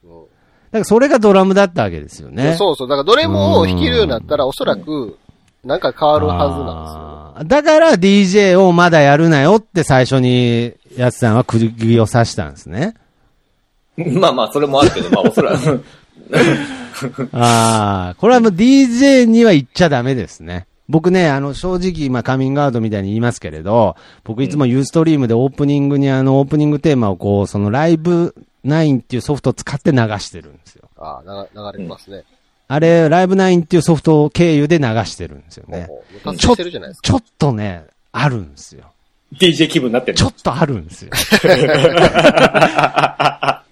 [0.71, 2.55] なんか、それがドラムだったわけですよね。
[2.57, 2.89] そうそう。
[2.89, 5.17] だからどれも弾けるようになったら、おそらく、
[5.63, 12.93] なんか変わるはずなんあーだから DJ をまだやるなよって最初に、やつさんは釘を刺したんですね。
[14.19, 15.83] まあまあ、それもあるけど、まあ、おそらく。
[17.33, 20.67] ああ、これはもう DJ には言っちゃダメですね。
[20.87, 28.35] 僕ね、あの、正直、まあ、カミングアウトみたいに言いますけれど、僕いつもユーストリームでオープニングにあの、オープニングテーマをこう、そのライブ
[28.65, 30.89] 9っていうソフトを使って流してるんですよ。
[30.97, 32.23] ああ、な流れてますね。
[32.67, 35.85] あれ、ライブ9っていうソフトを経由で流してるんですよね。
[35.87, 37.07] ほうほう達成してるじゃないですか。
[37.07, 38.85] ちょっとね、あるんですよ。
[39.33, 41.11] DJ 気分になってるちょっとあるんですよ。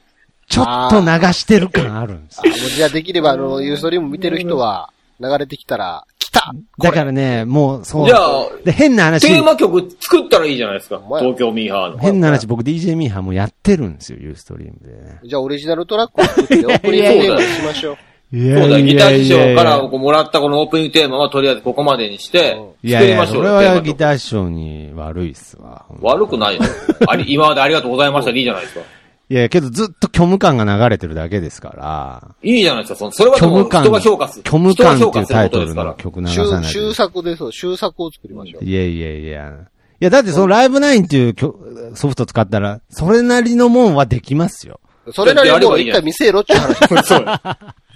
[0.53, 2.53] ちょっと流してる感あるんですよ。
[2.53, 8.07] じゃあできれば、あの、ユーストリーム見てる人は、流れてきたら、来ただからね、もう、そう。
[8.07, 11.01] じゃあで、変な話テ、ーマ曲作ったらいいじゃないですか。
[11.19, 11.97] 東京ミーハーの。
[11.97, 15.19] 変な話、僕 DJ ミーハーもやってるんですよ、ユーストリームでね。
[15.23, 17.97] じゃあオリジナルトラックを作って、オープニングテーマにしましょう。
[18.35, 23.43] いそうだ、ギター師匠からいこうもらったこのオープニングテーマはとりあえずここまでにして、やいや、そ作りましょうよ。
[23.43, 25.85] れはギテーマ曲ター師匠に悪いっすわ。
[26.01, 26.61] 悪くないよ。
[27.07, 28.81] あり、今までありがとうございましたでいいじゃないですか。
[29.29, 32.99] いや、けどずっと虚無感が流れてるだけですから、いいじゃないですか。
[32.99, 34.43] そのそれはでも虚無感、人が評価する。
[34.45, 35.73] 虚無感っていうタイトル。
[35.73, 38.65] の曲流さない終と終作で、そう、終作を作りましょう。
[38.65, 39.53] いやいやいや。
[40.01, 44.79] いや、だってそのライブナインっていう曲ソフト使ったら、それなりのもんはできますよ。
[45.13, 47.03] それなりにもう一回見せろっていう話。
[47.07, 47.25] そう。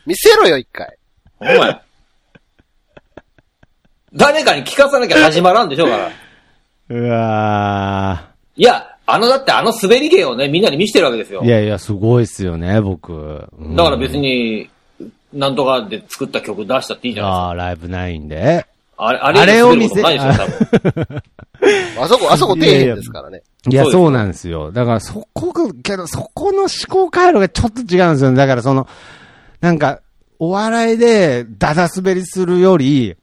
[0.05, 0.97] 見せろよ、一回。
[1.39, 1.81] お前。
[4.13, 6.11] 誰かに聞かさなきゃ始まらんでしょうから。
[6.89, 11.45] うわいや、あの、だってあの滑り芸をね、みんなに見せてるわけですよー。
[11.45, 13.13] いやいや、すごいっすよね、僕。
[13.57, 14.69] うんだから別に、
[15.33, 17.43] なんとかで作った曲出したっていいじゃないですか。
[17.43, 18.65] ああ、ライブナインで。
[18.97, 21.23] あれ、あれあれを見せないでしょ、多分。
[22.03, 23.43] あそこ、あそこ底辺ですからね。
[23.69, 24.71] いや、そうですそうなんですよ。
[24.73, 28.37] だからそこが、けどそこの思考回路がちょっと違うんですよね。
[28.37, 28.87] だからその、
[29.61, 30.01] なんか、
[30.39, 33.15] お笑いでダダ滑りするより、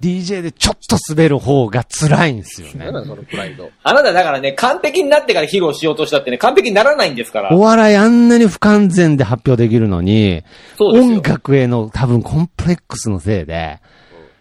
[0.00, 2.94] DJ でちょっと滑る方が辛いんですよねなん。
[2.94, 3.70] だそのプライド。
[3.82, 7.60] あなただからね、完璧になってから披露しようとしたってね、完璧にならないんですからお。
[7.60, 10.42] 笑いあんなに不完全で発表できるのに、
[10.78, 13.80] 音楽への多分コンプレックスのせいで、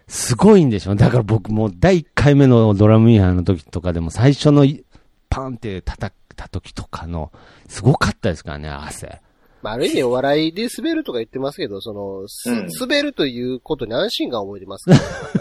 [0.07, 0.95] すごいんでしょ。
[0.95, 4.83] だから僕もう第1回目のドラムイヤーの時とかでも最初のい
[5.29, 7.31] パンって叩いた時とかの、
[7.67, 9.21] すごかったですからね、汗。
[9.65, 14.93] まあ、ある意味お笑いで滑るとか言ってますけど、その、すうん滑るということに安心感を覚えてますか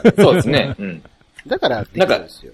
[0.02, 0.12] ら。
[0.24, 0.74] そうですね。
[0.78, 1.02] うん。
[1.46, 2.52] だからできるんですよ。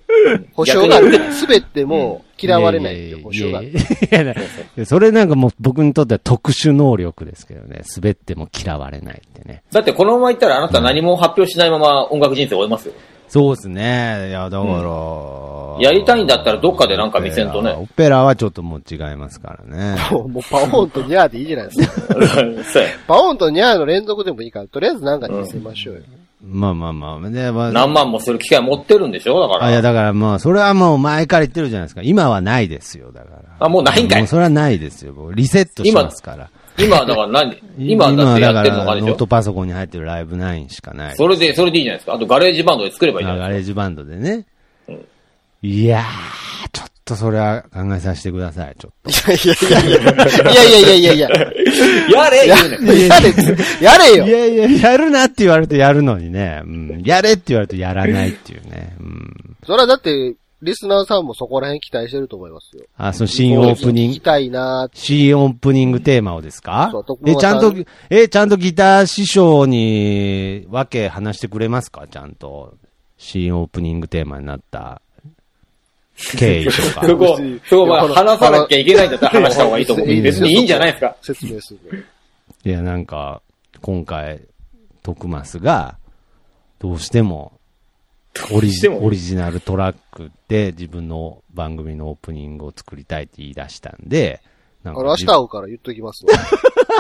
[0.55, 1.11] 保証がある。
[1.19, 4.85] 滑っても嫌われないっていう保証がある。
[4.87, 7.83] それなんかもう僕にとっては特殊能力ですけどね。
[7.97, 9.63] 滑っても嫌われないってね。
[9.71, 12.95] だってこのまま行ったらあなた何も発表しないまま音楽人生終えますよ。
[13.31, 14.31] そうですね。
[14.31, 19.97] いや、だから、やりたいんだったらどっかでなんか見せんとねオペラはちょっともう違いますからね。
[20.11, 22.17] もうもうパオーンとニャーでいいじゃないですか。
[23.07, 26.03] パオーンとニャーの連続でもいいから、とりあえずなんかに見せましょうよ。
[26.43, 27.31] まあまあまあ。
[27.31, 29.41] で、まあ、何万もする機会持ってるんでしょ？
[29.41, 29.67] だから。
[29.67, 32.01] あ、いや、だからまあ、それはもう前から言ってるじゃないですか。
[32.03, 33.43] 今はないですよ、だから。
[33.59, 34.21] あもうないんかい？
[34.21, 35.33] もうそれはないですよ。
[35.35, 36.51] リセットしますから。
[36.79, 37.57] 今だから何？
[37.79, 39.11] 今だってやってるのがあるでしょ？
[39.11, 41.17] ノートパソコンに入ってるライブナインしかない。
[41.17, 42.15] それで、それでいいじゃないですか。
[42.15, 44.47] あとガレージバンドで作ればいいじゃあないでガレージバンドでね。
[45.63, 49.11] いやー、ちょっとそれは考えさせてください、ちょっと。
[50.51, 51.29] いやいやいやいや。
[51.29, 51.29] いやいやいやいやいや。
[52.31, 52.79] れやれ、
[53.81, 54.27] やれいよ。
[54.27, 56.63] やいや、やるなって言われるとやるのにね。
[56.65, 57.03] うん。
[57.05, 58.95] やれって言われるとやらないっていうね。
[59.01, 59.57] うん。
[59.67, 62.85] それはだって、リスナーさんもそこら辺期待してると思いますよ。
[62.97, 66.91] あ、その新オープニング、聞きたいな新オープニングテーマをですか？
[66.93, 67.75] そう徳え、ちゃんと、
[68.11, 72.07] え、ちゃんとギター師匠にわけ話してくれますか？
[72.11, 72.75] ちゃんと。
[73.23, 75.03] 新オープニングテーマになった
[76.37, 77.07] 経緯とか。
[77.07, 80.07] そこ、そこまあ話さなきゃいけないんだったら話した方がいいと思う。
[80.07, 81.17] 別にいいんじゃないですか。
[81.23, 82.07] 説明する。
[82.65, 83.43] いや、なんか、
[83.81, 84.43] 今回、
[85.03, 85.97] 徳マスが、
[86.79, 87.53] どうしても、
[88.53, 94.41] オリジオリジナルトラックで自分の番組のオープニングを作りたいって言い出したんで、
[94.83, 96.33] なんあの、明自日会うから言っときますわ。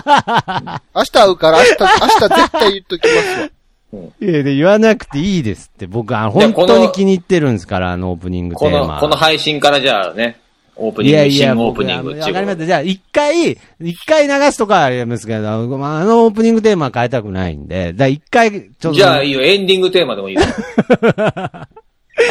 [0.94, 3.48] 明日会うから明日、明日絶対言っときますわ。
[3.92, 8.94] いやで言わなくていいですって、僕はや本当に気に入ってるんですから、あのオープニングテこーマ。
[8.94, 10.38] の、この配信からじゃあね、
[10.76, 12.66] オープニング、いやいや、新オー僕プニングわかりました。
[12.66, 18.92] じゃあ、一回、一回流すとかはありますけど、まああのオープニングテーマは変えたくないんで、だ一回、ちょっと。
[18.92, 20.42] じゃあいいよ、エンディングテーマでもいいよ。
[21.10, 21.66] あ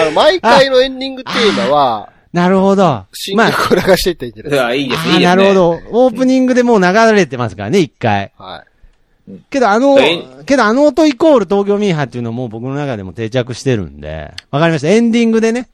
[0.05, 3.03] の、毎回のエンディングテーマは、なるほど。
[3.11, 5.25] 新まあ、曲を流していったらいいんじゃないですあいいです、いいあーです、ね。
[5.25, 5.79] なるほど。
[6.05, 8.31] オープニングでもう流れてますからね、一回。
[8.37, 8.43] か。
[8.43, 8.68] はい。
[9.49, 14.89] けどあのえ、けどあの音イコール東京ミーハーっていうのも僕の中でも定着してるんで、わかりました。
[14.89, 15.69] エンディングでね。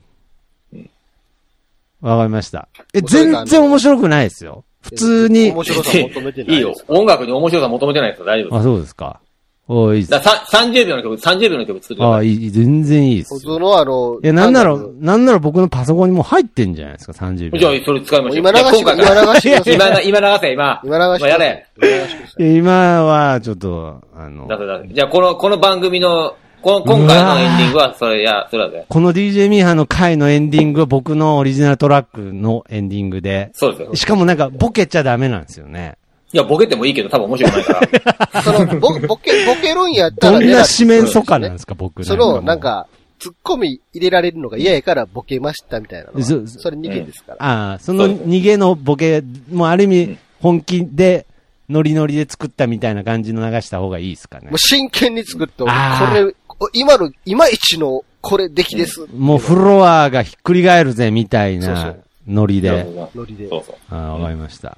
[2.01, 2.68] わかりました。
[2.93, 4.64] え、全然面白くないですよ。
[4.82, 5.51] 普通に。
[5.51, 6.76] 面白さ求めてないいいよ。
[6.88, 8.60] 音楽に面白さ求めてないですよ、大丈夫です。
[8.60, 9.20] あ、そうですか。
[9.68, 10.11] おーいいっす。
[10.11, 12.20] だからさ30秒の曲、30秒の曲作ってください。
[12.20, 13.34] あいい、全然いいっす。
[13.34, 17.59] 普通のあの、いや、なんならだろう、なんなら僕のパソコンにもう入ってんじゃないですか、30秒。
[17.59, 18.38] じゃあ、それ使いましょう。
[18.39, 20.82] 今流して今回から今流してください今な、今流せ、今。
[20.84, 21.68] 今流してくださいやれ。
[21.78, 28.86] 今流してくださいいや今は、ちょっと、あのだ、だじゃあ、この、この番組の、この、今回のエンディングは、それ、や、それだぜ。
[28.88, 33.95] この DJ ミーハーの回のエンディングは僕のオリジナルトラックのエンディングで、そうですよ。
[33.95, 35.97] しかもなんかボケちゃダメなんですよね。
[36.03, 37.88] いや、ボケてもいいけど、多分面白くないか
[38.34, 38.42] ら。
[38.44, 42.88] その、ボボケ、ボケるんやったらどんな四面楚歌なんですか、僕その、なん、か、
[43.20, 46.24] ツッコミ入れられるのが嫌やからボケましたみたいなのは。
[46.24, 47.46] そそれ逃げですから。
[47.46, 51.26] ああ、その逃げのボケもある意味本気で、
[51.70, 54.58] ノリノリで作ったみたいな感じの流した方がいいですかねもう。
[54.60, 56.36] 真剣に作って、これ、
[56.74, 59.06] 今の、今一のこれ出来です。
[59.16, 61.96] もうフロアがひっくり返るぜみたいな
[62.28, 62.86] ノリで。
[63.16, 63.48] ノリで。
[63.50, 63.76] そうそう。
[63.96, 64.78] ああ、わかりました。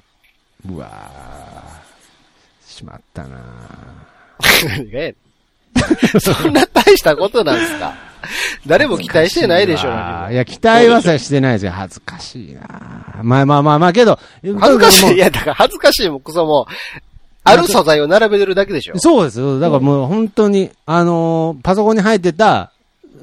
[0.66, 3.38] うわーしまったな
[4.66, 5.14] 何がやねん
[6.20, 7.94] そんな大したことなんですか？
[8.66, 9.92] 誰も期待してないでしょう、
[10.32, 11.70] いや、期待はさしてないですよ。
[11.72, 12.60] 恥ずかしいな
[13.22, 15.16] まあまあまあまあ、けど、も恥ずかしもうい。
[15.16, 16.66] いや、だから恥ずかしいもクソも、
[17.44, 18.98] ある素材を並べてるだけでしょ。
[18.98, 19.60] そうですよ。
[19.60, 22.72] だからもう本当に、あのーパソコンに入ってた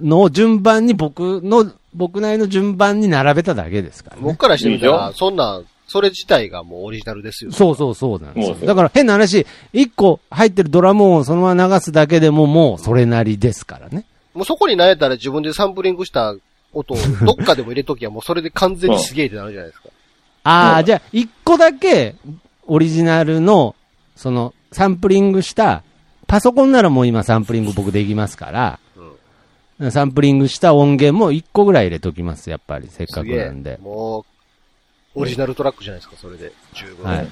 [0.01, 4.21] のを順番に僕の、僕なりの順番に並べただけですからね。
[4.23, 7.51] 僕からしてみたら、そんな、それ自体がもうオリジナルですよ。
[7.51, 8.55] そうそうそうなんですよ。
[8.67, 14.05] だから変な話、一個入ってるドラム音をそのまま流すだけでももうそれなりですからね。
[14.33, 16.35] もうそこに悩んだら自分でサンプリングした
[16.73, 19.89] 音をどっかでも入れときゃもうそれで完全にすげえってなるじゃないですか。
[20.43, 22.15] ああ、うんじゃあ一個だけ
[22.67, 23.75] オリジナルの、
[24.15, 25.83] その、サンプリングした、
[26.27, 28.79] パソコンならもう今サンプリング僕できますか
[29.79, 33.77] ら、サンプリングした音源も一個ぐらい入れときます、やっぱり、せっかくすげえなんで。。
[33.81, 34.25] もう、
[35.15, 36.51] オリジナルトラックじゃないですか、それで。
[36.73, 37.05] 十分。
[37.05, 37.27] はい。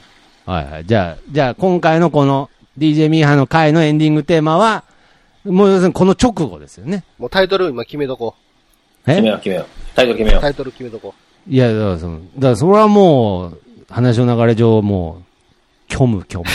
[0.46, 0.86] はいはい。
[0.86, 4.84] じゃあ、じゃあ今回のこの DJ ミーハーの回のエンディングテーマは、
[5.46, 7.04] もう要するにこの直後ですよね。
[7.18, 8.36] もうタイトル今決めとこ
[9.06, 9.16] え？
[9.16, 9.66] 決めよう、決めよう。
[9.96, 10.42] タイトル決めよう。
[10.42, 11.14] タイトル決めとこ
[11.48, 15.22] いや、だからその、だからそれはもう、話の流れ上も
[15.90, 16.46] う、虚無虚無。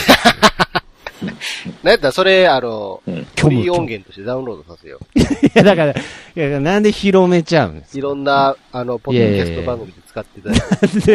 [1.23, 1.25] う。
[1.83, 3.11] なんやったらそれ、あの、う。
[3.11, 3.27] うん。
[3.37, 5.19] フリー音源としてダウンロードさせよう。
[5.19, 5.95] いや、だから、い
[6.35, 10.59] や、なんで広めちゃうんですいろんな、あの、ポッドキャスト番組で使っていただい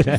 [0.05, 0.18] て。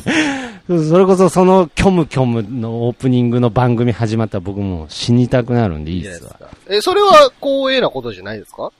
[0.88, 6.36] それこそその虚無虚無のオープニングの番組始まったら僕もう死にたくなるんでいいっすわ。
[6.68, 8.72] え、それは光栄なことじゃないですか？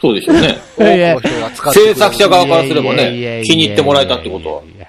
[0.00, 0.58] そうでしょうね。
[0.78, 4.62] いやいや多くの人が使ってくれる制作者側からすればね、気に入ってもらえたってことは。
[4.64, 4.87] いや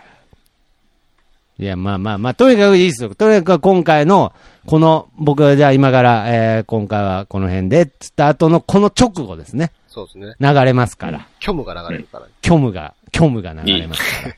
[1.59, 3.13] いやまあまあまあ、とにかくいいですよ。
[3.13, 4.31] とにかく今回の、
[4.65, 9.73] この、僕はじゃあ今から、えー、今回はこの辺で、つった後のこの直後ですね。
[9.89, 10.35] そうですね。
[10.39, 11.27] 流れますから。
[11.41, 12.27] 虚無が流れるから。
[12.41, 14.35] 虚無が、虚無が流れますから。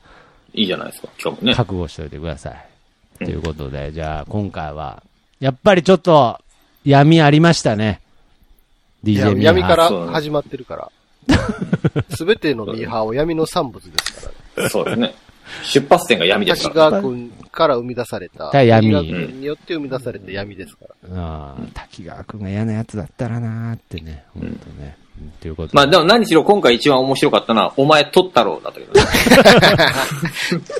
[0.54, 1.54] いいじゃないですか、今日もね。
[1.54, 2.50] 覚悟しておいてくださ
[3.20, 3.24] い。
[3.24, 5.04] ということで、じゃあ今回は、
[5.38, 6.40] やっぱりちょっと、
[6.84, 8.00] 闇ありましたね。
[9.04, 10.90] DJ ミーハー闇から始まってるから。
[12.10, 14.68] すべてのミーハーは闇の産物ですから。
[14.68, 15.14] そうですね。
[15.64, 16.90] 出発点が闇です滝から。
[16.90, 18.50] 川くんから生み出された。
[18.50, 21.20] た闇滝川くんによって生み出された闇ですから。
[21.20, 24.96] ああ、滝川くんが嫌なやつだったらなーってね、本当ね。
[25.20, 25.76] うんということで。
[25.76, 29.06] まあでも何しろ今回一番面白かったのは、お前取ったろうだったけどね。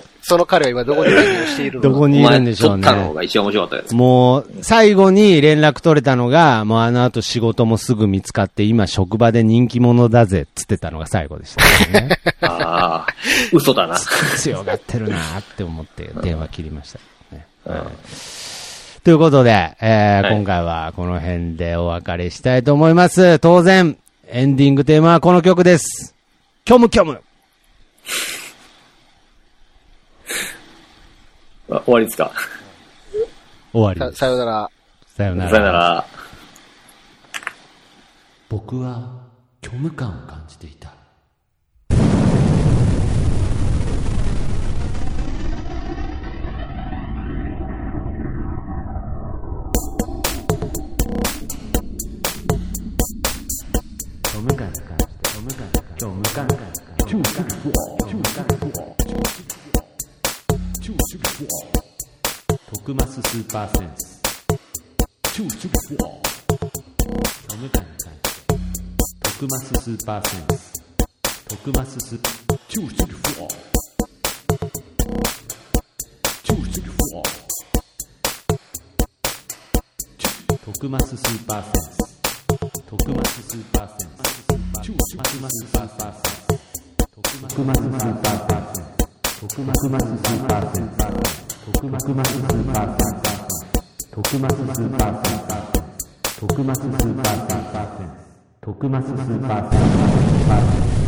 [0.23, 1.89] その彼は今どこで何をしているのか。
[1.91, 3.15] どこにいるんでしょうお前取ったろうね。
[3.15, 3.95] が一番面白かったです。
[3.95, 12.19] もう、最後に連絡取れたのが、もうあの後仕事もすぐ見つかって、今職場で人気者だぜっつってたのが最後でしたね。
[12.41, 13.07] ああ、
[13.53, 13.97] 嘘だな。
[14.37, 16.99] 強がってるなーって思って電話切りました、
[17.35, 17.83] ねはい
[19.05, 23.41] ということで、えーはい今回はこの辺でお別れしたいと思います。
[23.41, 23.99] 当然、
[24.29, 26.15] エンディングテーマはこの曲です。
[26.65, 27.21] キョムキョム
[31.75, 32.31] あ終わりですか？
[32.35, 32.39] さ
[33.73, 34.19] 終わりです。
[34.19, 34.71] さよなら。
[35.07, 36.05] さよなさよなら。
[38.51, 39.09] 僕は
[39.65, 40.93] 虚無感を感じていた。
[54.25, 58.92] 虚無感を感じて、虚無感を感じて、虚無感を感じて、虚無感を感じて、虚無感を感じて、
[60.83, 60.91] 徳
[62.93, 64.21] マススーパーセンス。
[65.33, 65.45] 虚
[67.57, 68.59] 無感を感じて、
[69.23, 70.83] 徳マススーパーセンス。
[71.49, 72.19] 徳マスス。
[80.65, 82.11] 徳マススーパーセンス。
[82.91, 84.25] 徳マススーパーセンス。
[84.83, 86.59] チュースマススーパーセンス。
[87.55, 89.02] 徳マススーパーセンス。
[89.43, 90.97] 徳マススーパーセンス。
[91.73, 94.07] 徳マススーパーセンス。
[94.13, 96.39] 徳マススーパーセンス。
[96.39, 96.87] 徳マススーパーセンス。
[96.87, 98.23] 徳マススーパーセンス。
[98.61, 101.02] 徳マススー。